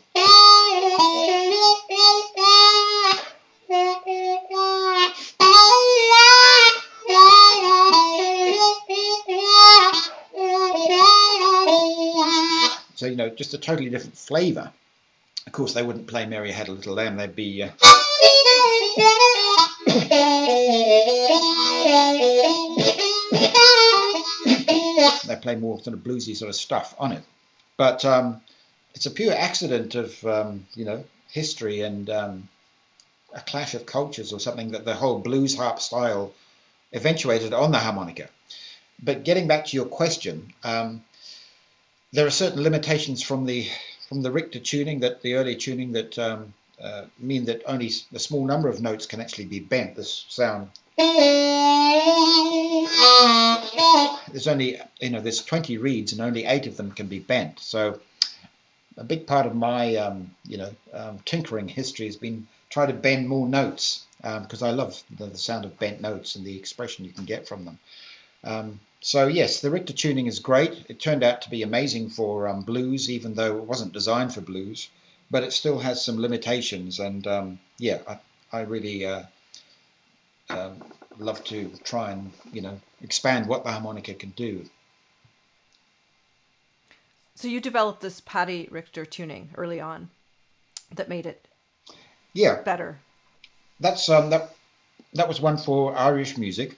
[12.99, 14.73] So, you know, just a totally different flavour.
[15.47, 17.63] Of course, they wouldn't play Mary Had a Little Lamb, they'd be.
[17.63, 17.69] Uh...
[25.27, 27.23] they play more sort of bluesy sort of stuff on it.
[27.77, 28.41] But um,
[28.93, 32.49] it's a pure accident of, um, you know, history and um,
[33.33, 36.33] a clash of cultures or something that the whole blues harp style
[36.91, 38.27] eventuated on the harmonica.
[39.01, 41.01] But getting back to your question, um,
[42.11, 43.67] there are certain limitations from the
[44.07, 48.19] from the Richter tuning that the early tuning that um, uh, mean that only a
[48.19, 49.95] small number of notes can actually be bent.
[49.95, 50.69] This sound.
[54.31, 57.59] There's only you know there's 20 reeds and only eight of them can be bent.
[57.59, 57.99] So
[58.97, 62.93] a big part of my um, you know um, tinkering history has been try to
[62.93, 66.57] bend more notes because um, I love the, the, sound of bent notes and the
[66.57, 67.79] expression you can get from them.
[69.01, 70.85] So yes, the Richter tuning is great.
[70.89, 74.41] It turned out to be amazing for um, blues, even though it wasn't designed for
[74.41, 74.89] blues.
[75.31, 78.19] But it still has some limitations, and um, yeah, I,
[78.51, 79.23] I really uh,
[80.49, 80.71] uh,
[81.17, 84.67] love to try and you know expand what the harmonica can do.
[87.35, 90.09] So you developed this Paddy Richter tuning early on,
[90.93, 91.47] that made it
[92.33, 92.99] yeah better.
[93.79, 94.55] That's um that
[95.13, 96.77] that was one for Irish music.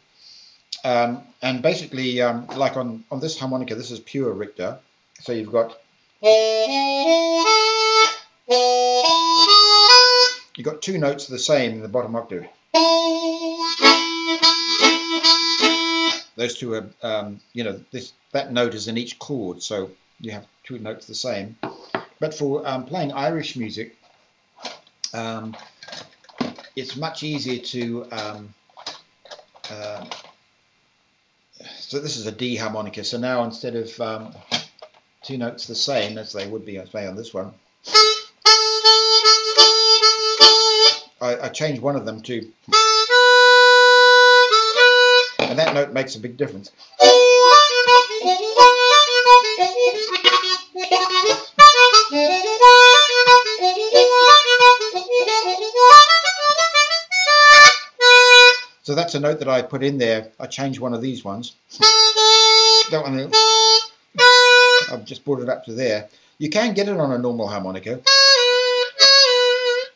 [0.83, 4.79] Um, and basically, um, like on, on this harmonica, this is pure Richter.
[5.21, 5.77] So you've got
[10.57, 12.47] you've got two notes the same in the bottom octave.
[16.35, 20.31] Those two are, um, you know, this that note is in each chord, so you
[20.31, 21.57] have two notes the same.
[22.19, 23.97] But for um, playing Irish music,
[25.13, 25.55] um,
[26.75, 28.53] it's much easier to um,
[29.69, 30.05] uh,
[31.91, 33.03] So this is a D harmonica.
[33.03, 34.33] So now instead of um,
[35.23, 37.53] two notes the same as they would be, say, on this one,
[41.19, 42.49] I, I change one of them to,
[45.39, 46.71] and that note makes a big difference.
[58.83, 60.31] So that's a note that I put in there.
[60.39, 61.55] I changed one of these ones.
[62.89, 63.31] That one,
[64.91, 66.09] I've just brought it up to there.
[66.39, 68.01] You can get it on a normal harmonica.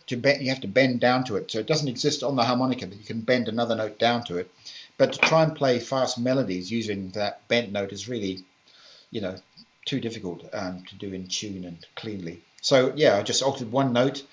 [0.07, 2.43] To bend, you have to bend down to it, so it doesn't exist on the
[2.43, 4.51] harmonica, but you can bend another note down to it.
[4.97, 8.43] But to try and play fast melodies using that bent note is really,
[9.09, 9.35] you know,
[9.85, 12.41] too difficult um, to do in tune and cleanly.
[12.61, 14.23] So yeah, I just altered one note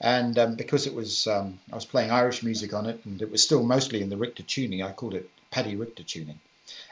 [0.00, 3.30] and um, because it was um, I was playing Irish music on it, and it
[3.30, 6.38] was still mostly in the Richter tuning, I called it Paddy Richter tuning,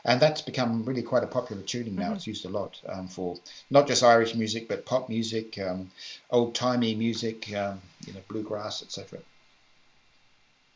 [0.04, 2.06] and that's become really quite a popular tuning now.
[2.06, 2.14] Mm-hmm.
[2.16, 3.36] It's used a lot um, for
[3.70, 5.90] not just Irish music, but pop music, um,
[6.30, 9.20] old timey music, um, you know, bluegrass, etc.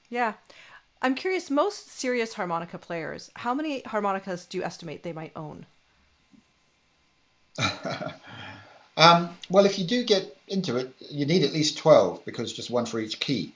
[0.08, 0.34] Yeah.
[1.02, 5.64] I'm curious, most serious harmonica players, how many harmonicas do you estimate they might own?
[9.00, 12.70] Um, well, if you do get into it, you need at least 12 because just
[12.70, 13.54] one for each key.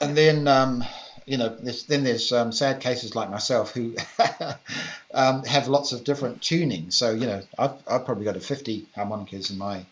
[0.00, 0.84] And then, um,
[1.26, 3.94] you know, there's, then there's um, sad cases like myself who
[5.14, 6.94] um, have lots of different tunings.
[6.94, 9.86] So, you know, I've, I've, probably got a 50 harmonicas in my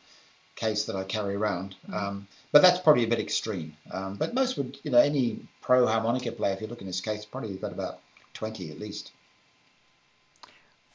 [0.57, 1.77] case that I carry around.
[1.85, 1.95] Mm-hmm.
[1.95, 3.77] Um, but that's probably a bit extreme.
[3.93, 7.01] Um, but most would, you know, any pro harmonica player, if you look in this
[7.01, 8.01] case, probably got about
[8.35, 9.13] 20 at least.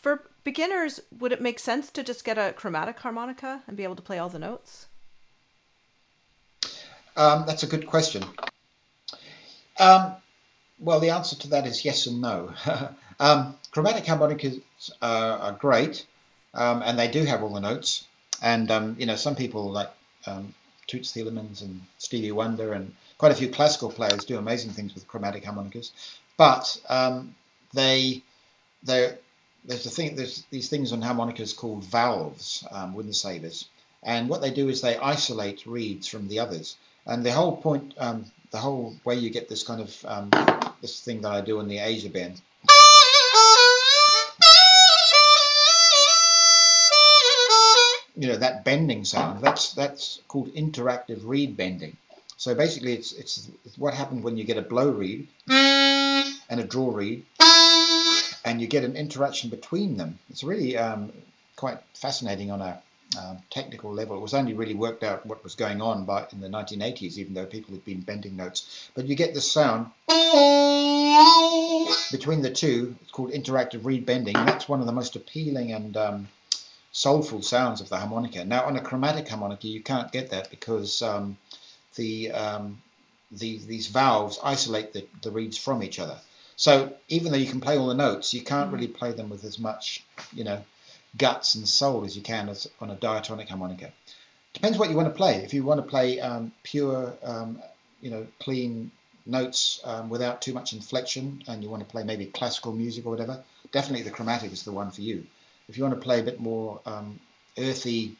[0.01, 3.97] For beginners, would it make sense to just get a chromatic harmonica and be able
[3.97, 4.87] to play all the notes?
[7.17, 8.23] Um, that's a good question.
[9.77, 10.15] Um,
[10.79, 12.53] well, the answer to that is yes and no.
[13.19, 14.59] um, chromatic harmonicas
[15.01, 16.05] are, are great,
[16.53, 18.05] um, and they do have all the notes.
[18.41, 19.89] And um, you know, some people like
[20.27, 20.53] um,
[20.87, 25.07] Toots Thielemans and Stevie Wonder and quite a few classical players do amazing things with
[25.07, 25.91] chromatic harmonicas,
[26.37, 26.77] but
[27.73, 28.21] they
[28.83, 29.17] they
[29.67, 33.67] there's a thing there's these things on harmonicas called valves, um, wind savers,
[34.03, 36.77] and what they do is they isolate reeds from the others.
[37.05, 40.29] And the whole point, um, the whole way you get this kind of um,
[40.81, 42.41] this thing that I do in the Asia bend.
[48.17, 49.43] You know that bending sound.
[49.43, 51.97] That's that's called interactive reed bending.
[52.37, 56.93] So basically, it's, it's what happens when you get a blow reed and a draw
[56.93, 57.25] reed
[58.45, 60.19] and you get an interaction between them.
[60.29, 61.11] It's really um,
[61.55, 62.79] quite fascinating on a
[63.17, 64.15] uh, technical level.
[64.15, 67.33] It was only really worked out what was going on by in the 1980s, even
[67.33, 68.89] though people had been bending notes.
[68.93, 69.87] But you get this sound
[72.11, 72.95] between the two.
[73.01, 76.27] It's called interactive reed bending, and that's one of the most appealing and um,
[76.91, 78.45] soulful sounds of the harmonica.
[78.45, 81.37] Now, on a chromatic harmonica, you can't get that because um,
[81.95, 82.81] the, um,
[83.31, 86.19] the, these valves isolate the, the reeds from each other.
[86.55, 89.43] So even though you can play all the notes, you can't really play them with
[89.43, 90.03] as much,
[90.33, 90.63] you know,
[91.17, 93.91] guts and soul as you can as on a diatonic harmonica.
[94.53, 95.35] Depends what you want to play.
[95.43, 97.61] If you want to play um, pure, um,
[98.01, 98.91] you know, clean
[99.25, 103.09] notes um, without too much inflection, and you want to play maybe classical music or
[103.09, 105.25] whatever, definitely the chromatic is the one for you.
[105.67, 107.19] If you want to play a bit more um,
[107.57, 108.15] earthy,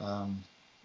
[0.00, 0.44] um,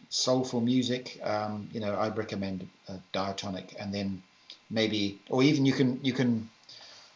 [0.09, 4.23] soulful music, um, you know, I'd recommend a diatonic, and then
[4.69, 6.49] maybe, or even you can you can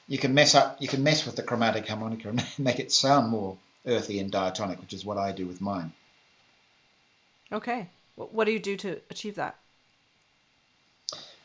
[0.08, 3.30] you can mess up, you can mess with the chromatic harmonica and make it sound
[3.30, 5.94] more earthy and diatonic, which is what I do with mine.
[7.52, 7.88] Okay.
[8.16, 9.58] What do you do to achieve that?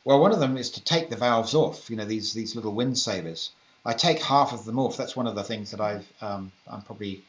[0.05, 1.91] Well, one of them is to take the valves off.
[1.91, 3.51] You know, these these little wind savers.
[3.85, 4.97] I take half of them off.
[4.97, 7.23] That's one of the things that I've um, I'm probably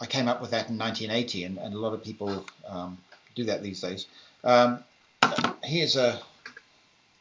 [0.00, 2.98] I came up with that in 1980, and, and a lot of people um,
[3.34, 4.06] do that these days.
[4.44, 4.84] Um,
[5.64, 6.20] here's a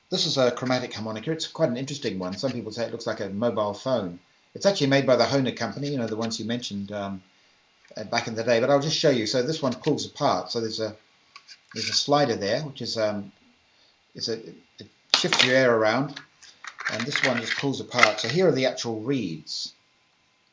[0.09, 1.31] this is a chromatic harmonica.
[1.31, 2.33] It's quite an interesting one.
[2.33, 4.19] Some people say it looks like a mobile phone.
[4.55, 7.21] It's actually made by the Hohner company, you know, the ones you mentioned um,
[7.95, 8.59] uh, back in the day.
[8.59, 9.27] But I'll just show you.
[9.27, 10.51] So this one pulls apart.
[10.51, 10.95] So there's a
[11.73, 13.31] there's a slider there, which is um,
[14.15, 14.39] it's a
[14.79, 14.87] it
[15.17, 16.19] shifts your air around,
[16.91, 18.21] and this one just pulls apart.
[18.21, 19.73] So here are the actual reeds.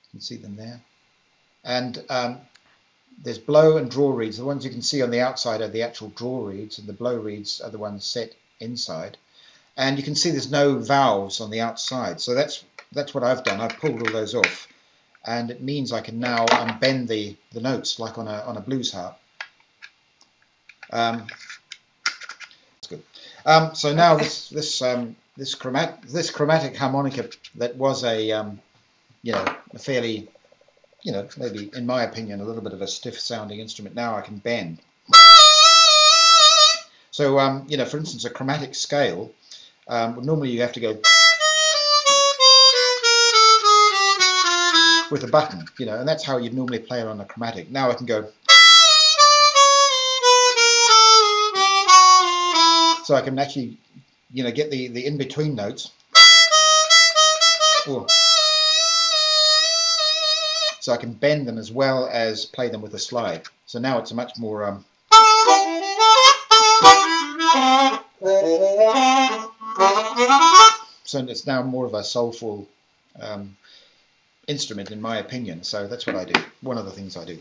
[0.07, 0.81] You can see them there,
[1.63, 2.39] and um,
[3.23, 4.39] there's blow and draw reeds.
[4.39, 6.93] The ones you can see on the outside are the actual draw reeds, and the
[6.93, 9.17] blow reeds are the ones set inside
[9.77, 13.45] and you can see there's no valves on the outside so that's that's what I've
[13.45, 14.69] done I've pulled all those off
[15.27, 18.61] and it means I can now unbend the the notes like on a on a
[18.61, 19.19] blues harp
[20.93, 21.27] um,
[22.05, 23.03] that's good
[23.47, 28.61] um, so now this this um, this chromatic this chromatic harmonica that was a um,
[29.25, 30.29] you know, a fairly,
[31.03, 33.97] you know, maybe in my opinion, a little bit of a stiff sounding instrument.
[33.97, 34.79] Now I can bend.
[37.11, 39.33] So, um, you know, for instance, a chromatic scale,
[39.87, 41.01] um, normally you have to go
[45.11, 47.71] with a button, you know, and that's how you'd normally play it on a chromatic.
[47.71, 48.29] Now I can go.
[53.05, 53.77] So I can actually,
[54.33, 55.91] you know, get the, the in-between notes.
[57.87, 58.07] Or,
[60.81, 63.43] so I can bend them as well as play them with a slide.
[63.67, 64.87] So now it's a much more um,
[71.15, 72.67] it's now more of a soulful
[73.21, 73.57] um,
[74.47, 75.63] instrument, in my opinion.
[75.65, 76.41] So that's what I do.
[76.61, 77.41] One of the things I do.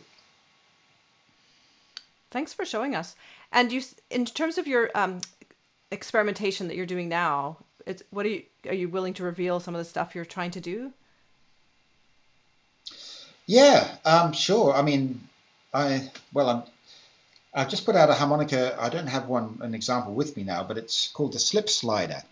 [2.32, 3.16] Thanks for showing us.
[3.52, 5.22] And you, in terms of your um,
[5.92, 8.44] experimentation that you're doing now, it's, what are you?
[8.68, 10.94] Are you willing to reveal some of the stuff you're trying to do?
[13.46, 14.74] Yeah, um, sure.
[14.74, 15.28] I mean,
[15.74, 16.64] I well, I'm
[17.54, 18.76] I've just put out a harmonica.
[18.80, 22.24] I don't have one an example with me now, but it's called the slip slider.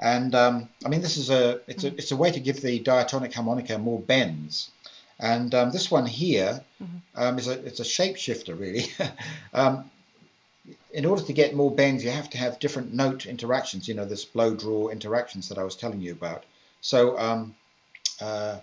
[0.00, 2.78] And um, I mean, this is a it's a it's a way to give the
[2.80, 4.70] diatonic harmonica more bends.
[5.18, 6.96] And um, this one here mm-hmm.
[7.14, 8.86] um, is a it's a shapeshifter really.
[9.52, 9.90] Um,
[10.92, 13.88] in order to get more bends, you have to have different note interactions.
[13.88, 16.44] You know, this blow draw interactions that I was telling you about.
[16.80, 17.54] So, um,
[18.20, 18.58] uh,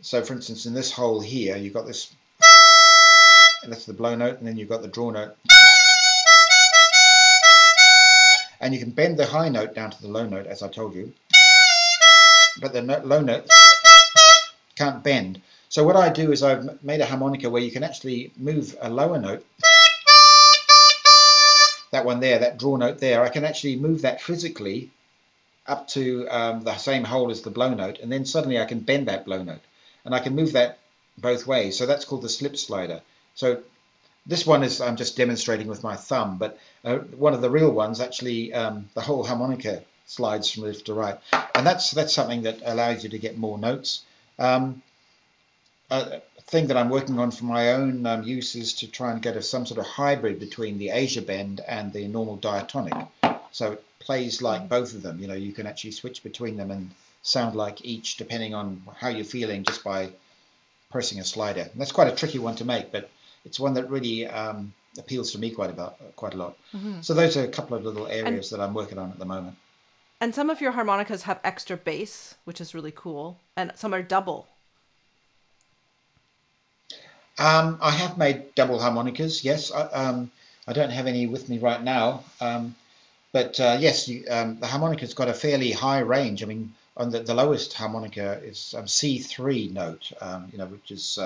[0.00, 2.12] so for instance, in this hole here, you've got this
[3.64, 5.36] and that's the blow note, and then you've got the draw note.
[8.64, 10.94] And you can bend the high note down to the low note, as I told
[10.94, 11.12] you.
[12.62, 13.46] But the note, low note
[14.74, 15.42] can't bend.
[15.68, 18.88] So what I do is I've made a harmonica where you can actually move a
[18.88, 19.44] lower note.
[21.92, 24.90] That one there, that draw note there, I can actually move that physically
[25.66, 28.80] up to um, the same hole as the blow note, and then suddenly I can
[28.80, 29.60] bend that blow note.
[30.06, 30.78] And I can move that
[31.18, 31.76] both ways.
[31.76, 33.02] So that's called the slip slider.
[33.34, 33.62] So
[34.26, 37.70] this one is I'm just demonstrating with my thumb, but uh, one of the real
[37.70, 41.18] ones actually um, the whole harmonica slides from left to right,
[41.54, 44.02] and that's that's something that allows you to get more notes.
[44.38, 44.82] Um,
[45.90, 49.22] a thing that I'm working on for my own um, use is to try and
[49.22, 52.94] get a, some sort of hybrid between the Asia bend and the normal diatonic.
[53.52, 55.20] So it plays like both of them.
[55.20, 56.90] You know, you can actually switch between them and
[57.22, 60.10] sound like each depending on how you're feeling just by
[60.90, 61.62] pressing a slider.
[61.62, 63.08] And that's quite a tricky one to make, but
[63.44, 66.56] it's one that really um, appeals to me quite about quite a lot.
[66.74, 67.00] Mm-hmm.
[67.02, 69.24] So those are a couple of little areas and, that I'm working on at the
[69.24, 69.56] moment.
[70.20, 74.02] And some of your harmonicas have extra bass, which is really cool, and some are
[74.02, 74.48] double.
[77.38, 79.44] Um, I have made double harmonicas.
[79.44, 80.30] Yes, I, um,
[80.68, 82.76] I don't have any with me right now, um,
[83.32, 86.42] but uh, yes, you, um, the harmonica's got a fairly high range.
[86.42, 90.92] I mean, on the, the lowest harmonica is um, C3 note, um, you know, which
[90.92, 91.18] is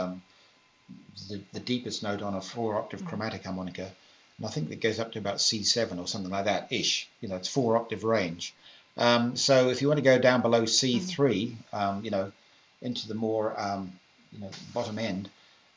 [1.28, 3.08] the, the deepest note on a four octave mm.
[3.08, 3.90] chromatic harmonica.
[4.36, 7.08] And I think it goes up to about C7 or something like that ish.
[7.20, 8.54] You know, it's four octave range.
[8.96, 11.54] Um, so if you want to go down below C3, mm.
[11.72, 12.32] um, you know,
[12.80, 13.92] into the more, um,
[14.32, 15.28] you know, bottom end,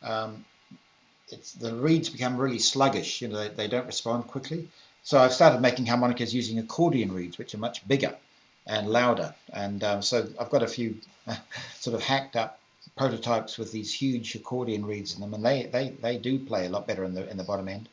[0.04, 0.46] um,
[1.30, 3.22] it's, the reeds become really sluggish.
[3.22, 4.68] You know, they, they don't respond quickly.
[5.04, 8.16] So I've started making harmonicas using accordion reeds, which are much bigger
[8.68, 9.34] and louder.
[9.52, 10.98] And um, so I've got a few
[11.80, 12.60] sort of hacked up
[12.96, 16.70] prototypes with these huge accordion reeds in them, and they, they, they do play a
[16.70, 17.88] lot better in the in the bottom end.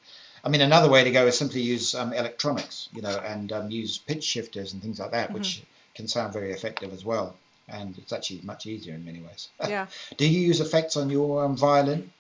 [0.44, 3.70] I mean, another way to go is simply use um, electronics, you know, and um,
[3.70, 5.34] use pitch shifters and things like that, mm-hmm.
[5.34, 5.62] which
[5.94, 7.34] can sound very effective as well.
[7.68, 9.48] And it's actually much easier in many ways.
[9.68, 9.86] Yeah.
[10.16, 12.12] do you use effects on your um, violin?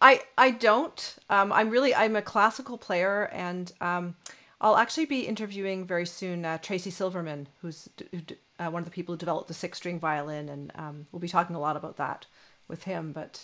[0.00, 1.16] I I don't.
[1.30, 4.16] Um, I'm really I'm a classical player, and um,
[4.64, 8.22] I'll actually be interviewing very soon uh, Tracy Silverman, who's who
[8.58, 11.28] uh, one of the people who developed the six string violin, and um, we'll be
[11.28, 12.24] talking a lot about that
[12.66, 13.12] with him.
[13.12, 13.42] But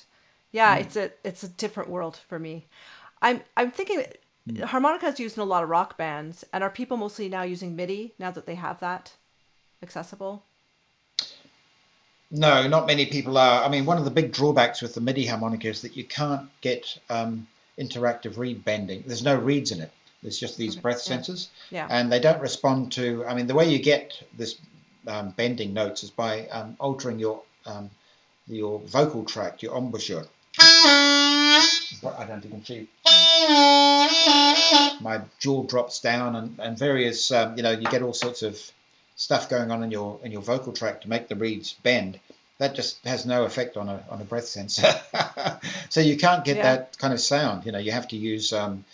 [0.51, 0.81] yeah, mm.
[0.81, 2.65] it's a it's a different world for me.
[3.21, 4.03] I'm I'm thinking
[4.49, 4.63] mm.
[4.63, 7.77] harmonica is used in a lot of rock bands, and are people mostly now using
[7.77, 9.13] MIDI now that they have that
[9.83, 10.43] accessible?
[12.31, 13.63] No, not many people are.
[13.63, 16.49] I mean, one of the big drawbacks with the MIDI harmonica is that you can't
[16.63, 17.47] get um,
[17.79, 19.05] interactive reed bending.
[19.07, 19.93] There's no reeds in it.
[20.23, 20.83] There's just these okay.
[20.83, 21.87] breath sensors, yeah.
[21.89, 23.25] and they don't respond to.
[23.27, 24.59] I mean, the way you get this
[25.07, 27.91] um, bending notes is by um, altering your um,
[28.47, 30.27] your vocal tract, your embouchure.
[30.59, 32.89] I don't even see.
[35.01, 38.61] My jaw drops down, and, and various um, you know you get all sorts of
[39.17, 42.19] stuff going on in your in your vocal tract to make the reeds bend.
[42.59, 44.95] That just has no effect on a on a breath sensor.
[45.89, 46.77] so you can't get yeah.
[46.77, 47.65] that kind of sound.
[47.65, 48.85] You know, you have to use um,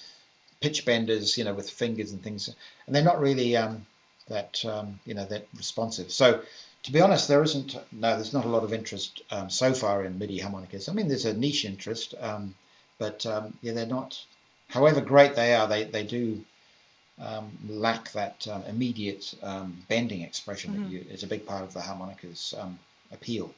[0.67, 2.49] pitch benders, you know, with fingers and things,
[2.87, 3.87] and they're not really um,
[4.29, 6.11] that um, you know that responsive.
[6.11, 6.43] So
[6.83, 7.77] to be honest, there isn't.
[7.93, 10.89] No, there's not a lot of interest um, so far in MIDI harmonicas.
[10.89, 12.55] I mean, there's a niche interest, um,
[12.99, 14.21] but um, yeah, they're not.
[14.69, 16.45] However great they are, they they do
[17.21, 20.83] um, lack that um, immediate um, bending expression mm-hmm.
[20.83, 22.55] that you, is a big part of the harmonica's
[23.13, 23.55] appeal.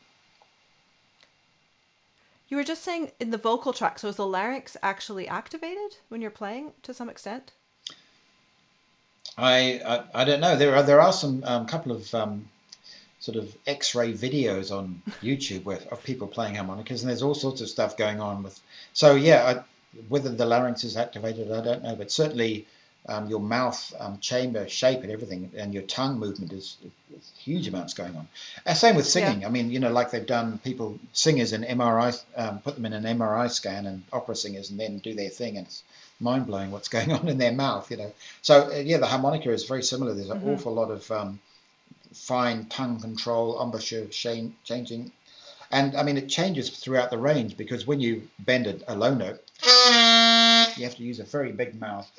[2.49, 6.23] You were just saying in the vocal track, so is the larynx actually activated when
[6.23, 7.53] you're playing to some extent?
[9.37, 10.57] I I, I don't know.
[10.57, 12.49] There are there are some um, couple of um,
[13.21, 17.61] sort of X-ray videos on YouTube with of people playing harmonicas, and there's all sorts
[17.61, 18.59] of stuff going on with.
[18.95, 22.67] So yeah, I, whether the larynx is activated, I don't know, but certainly
[23.07, 26.77] um, your mouth um, chamber shape and everything, and your tongue movement is,
[27.15, 28.29] is huge amounts going on.
[28.67, 29.41] And same with singing.
[29.41, 29.49] Yeah.
[29.49, 32.93] I mean, you know, like they've done people singers in MRI, um, put them in
[32.93, 35.83] an MRI scan, and opera singers, and then do their thing, and it's
[36.21, 37.91] mind blowing what's going on in their mouth.
[37.91, 40.15] You know, so uh, yeah, the harmonica is very similar.
[40.15, 40.51] There's an mm-hmm.
[40.51, 41.41] awful lot of um,
[42.13, 45.13] fine tongue control, embouchure changing.
[45.71, 49.15] And I mean, it changes throughout the range because when you bend a, a low
[49.15, 49.43] note,
[50.77, 52.11] you have to use a very big mouth.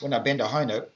[0.00, 0.90] When I bend a high note,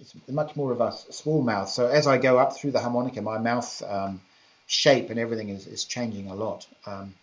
[0.00, 1.68] it's much more of a small mouth.
[1.68, 4.20] So as I go up through the harmonica, my mouth um,
[4.66, 6.66] shape and everything is, is changing a lot.
[6.86, 7.14] Um,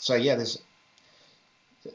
[0.00, 0.58] so yeah, there's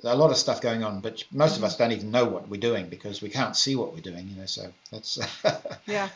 [0.03, 2.59] a lot of stuff going on, but most of us don't even know what we're
[2.59, 4.45] doing because we can't see what we're doing, you know.
[4.45, 5.20] So that's
[5.88, 6.09] yeah.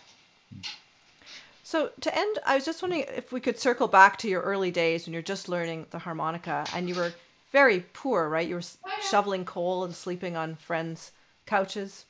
[1.64, 4.72] So to end, I was just wondering if we could circle back to your early
[4.72, 7.14] days when you're just learning the harmonica and you were
[7.52, 8.48] very poor, right?
[8.48, 8.64] You were
[9.10, 11.12] shoveling coal and sleeping on friends'
[11.46, 12.06] couches.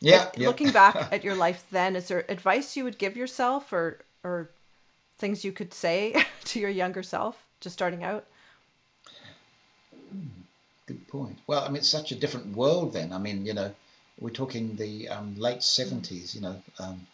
[0.00, 0.46] Yeah, yeah.
[0.48, 4.50] Looking back at your life then, is there advice you would give yourself or or
[5.18, 8.24] things you could say to your younger self just starting out?
[10.86, 11.38] Good point.
[11.46, 13.12] Well, I mean, it's such a different world then.
[13.12, 13.72] I mean, you know,
[14.18, 16.62] we're talking the um, late 70s, you know.
[16.78, 17.06] Um,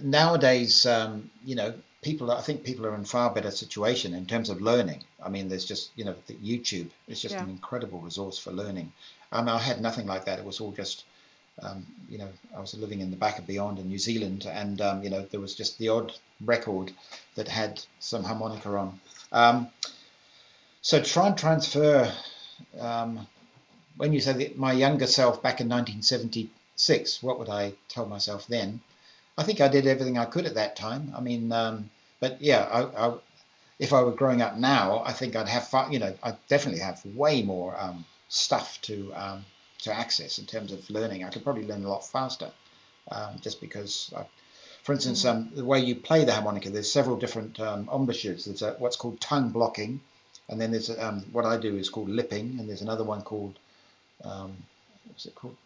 [0.00, 4.50] nowadays, um, you know, people, I think people are in far better situation in terms
[4.50, 5.02] of learning.
[5.24, 7.42] I mean, there's just, you know, YouTube is just yeah.
[7.42, 8.92] an incredible resource for learning.
[9.30, 10.38] Um, I had nothing like that.
[10.38, 11.04] It was all just,
[11.62, 14.80] um, you know, I was living in the back of beyond in New Zealand, and
[14.80, 16.12] um, you know, there was just the odd
[16.44, 16.92] record
[17.36, 19.00] that had some harmonica on.
[19.30, 19.68] Um,
[20.82, 22.12] so try and transfer
[22.80, 23.26] um,
[23.96, 28.46] when you say that my younger self back in 1976, what would I tell myself
[28.46, 28.80] then?
[29.38, 31.12] I think I did everything I could at that time.
[31.16, 33.14] I mean, um, but yeah, I, I,
[33.78, 35.92] if I were growing up now, I think I'd have fun.
[35.92, 39.44] You know, I definitely have way more um, stuff to um,
[39.80, 41.24] to access in terms of learning.
[41.24, 42.50] I could probably learn a lot faster,
[43.10, 44.12] um, just because.
[44.16, 44.24] I,
[44.82, 48.46] for instance, um, the way you play the harmonica, there's several different um, embouchures.
[48.46, 50.00] There's a, what's called tongue blocking,
[50.48, 53.56] and then there's um, what I do is called lipping, and there's another one called
[54.24, 54.56] um,
[55.06, 55.56] what's it called?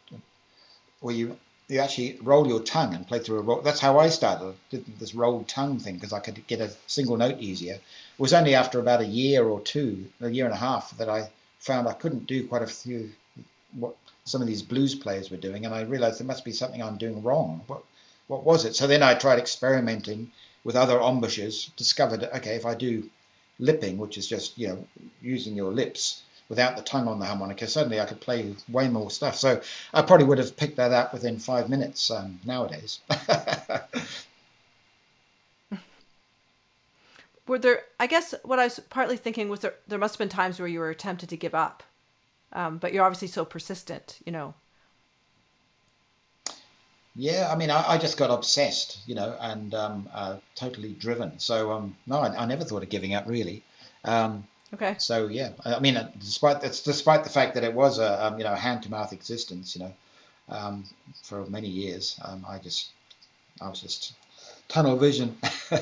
[1.01, 1.39] Where you
[1.69, 3.61] you actually roll your tongue and play through a roll.
[3.61, 7.17] That's how I started did this rolled tongue thing because I could get a single
[7.17, 7.75] note easier.
[7.75, 7.81] It
[8.19, 11.31] was only after about a year or two, a year and a half, that I
[11.59, 13.11] found I couldn't do quite a few
[13.73, 16.83] what some of these blues players were doing, and I realized there must be something
[16.83, 17.63] I'm doing wrong.
[17.67, 17.83] What
[18.29, 18.77] what was it?
[18.77, 20.31] So then I tried experimenting
[20.65, 23.09] with other embouchures, discovered okay if I do
[23.59, 24.87] lipping, which is just you know
[25.21, 29.11] using your lips without the tongue on the harmonica, suddenly I could play way more
[29.11, 29.37] stuff.
[29.37, 29.61] So
[29.93, 33.01] I probably would have picked that up within five minutes um, nowadays.
[37.47, 37.83] were there?
[37.99, 39.75] I guess what I was partly thinking was there.
[39.87, 41.83] There must have been times where you were tempted to give up,
[42.53, 44.19] um, but you're obviously so persistent.
[44.25, 44.55] You know.
[47.19, 51.39] Yeah, I mean, I, I, just got obsessed, you know, and um, uh, totally driven.
[51.39, 53.63] So, um, no, I, I, never thought of giving up, really.
[54.05, 54.97] Um, okay.
[54.99, 58.39] So, yeah, I, mean, uh, despite that's despite the fact that it was a um,
[58.39, 59.93] you know hand to mouth existence, you know,
[60.49, 60.85] um,
[61.23, 62.91] for many years, um, I just
[63.61, 64.15] I was just
[64.69, 65.37] tunnel vision.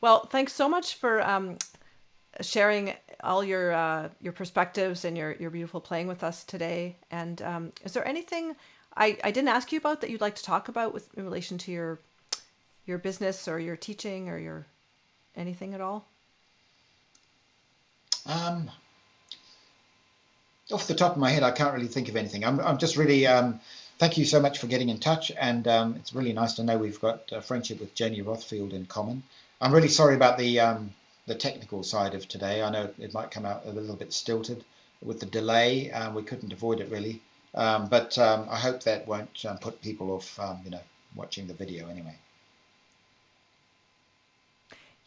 [0.00, 1.20] well, thanks so much for
[2.40, 6.96] sharing all your uh, your perspectives and your your beautiful playing with us today.
[7.10, 8.56] And um, is there anything
[8.96, 11.58] I, I didn't ask you about that you'd like to talk about with in relation
[11.58, 12.00] to your
[12.86, 14.66] your business or your teaching or your
[15.36, 16.04] anything at all?
[18.26, 18.70] Um,
[20.70, 22.44] off the top of my head, I can't really think of anything.
[22.44, 23.60] I'm I'm just really um,
[23.98, 26.78] thank you so much for getting in touch, and um, it's really nice to know
[26.78, 29.22] we've got a friendship with Jenny Rothfield in common.
[29.60, 30.94] I'm really sorry about the um,
[31.26, 32.62] the technical side of today.
[32.62, 34.64] I know it might come out a little bit stilted
[35.02, 35.90] with the delay.
[35.90, 37.20] Um, we couldn't avoid it really,
[37.54, 40.80] um, but um, I hope that won't put people off, you know,
[41.14, 42.16] watching the video anyway.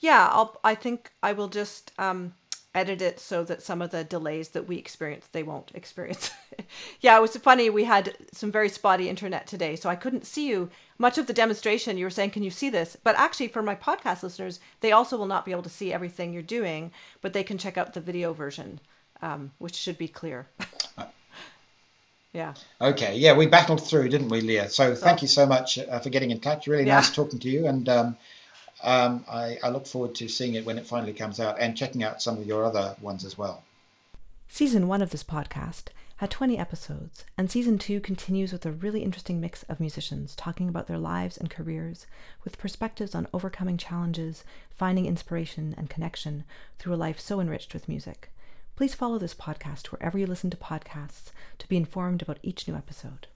[0.05, 1.91] Yeah, I'll, I think I will just
[2.75, 6.29] edit it so that some of the delays that we experience they won't experience.
[7.01, 7.71] yeah, it was funny.
[7.71, 10.69] We had some very spotty internet today, so I couldn't see you.
[10.99, 13.73] Much of the demonstration, you were saying, "Can you see this?" But actually, for my
[13.73, 16.91] podcast listeners, they also will not be able to see everything you're doing,
[17.23, 18.79] but they can check out the video version,
[19.23, 20.45] um, which should be clear.
[22.31, 22.53] yeah.
[22.79, 23.17] Okay.
[23.17, 24.69] Yeah, we battled through, didn't we, Leah?
[24.69, 26.67] So, so thank you so much uh, for getting in touch.
[26.67, 26.97] Really yeah.
[26.97, 27.89] nice talking to you, and.
[27.89, 28.17] Um,
[28.85, 32.03] um, I, I look forward to seeing it when it finally comes out and checking
[32.03, 33.63] out some of your other ones as well.
[34.47, 35.85] Season one of this podcast
[36.17, 40.69] had 20 episodes, and season two continues with a really interesting mix of musicians talking
[40.69, 42.05] about their lives and careers
[42.43, 46.45] with perspectives on overcoming challenges, finding inspiration and connection
[46.77, 48.31] through a life so enriched with music.
[48.75, 52.75] Please follow this podcast wherever you listen to podcasts to be informed about each new
[52.75, 53.27] episode.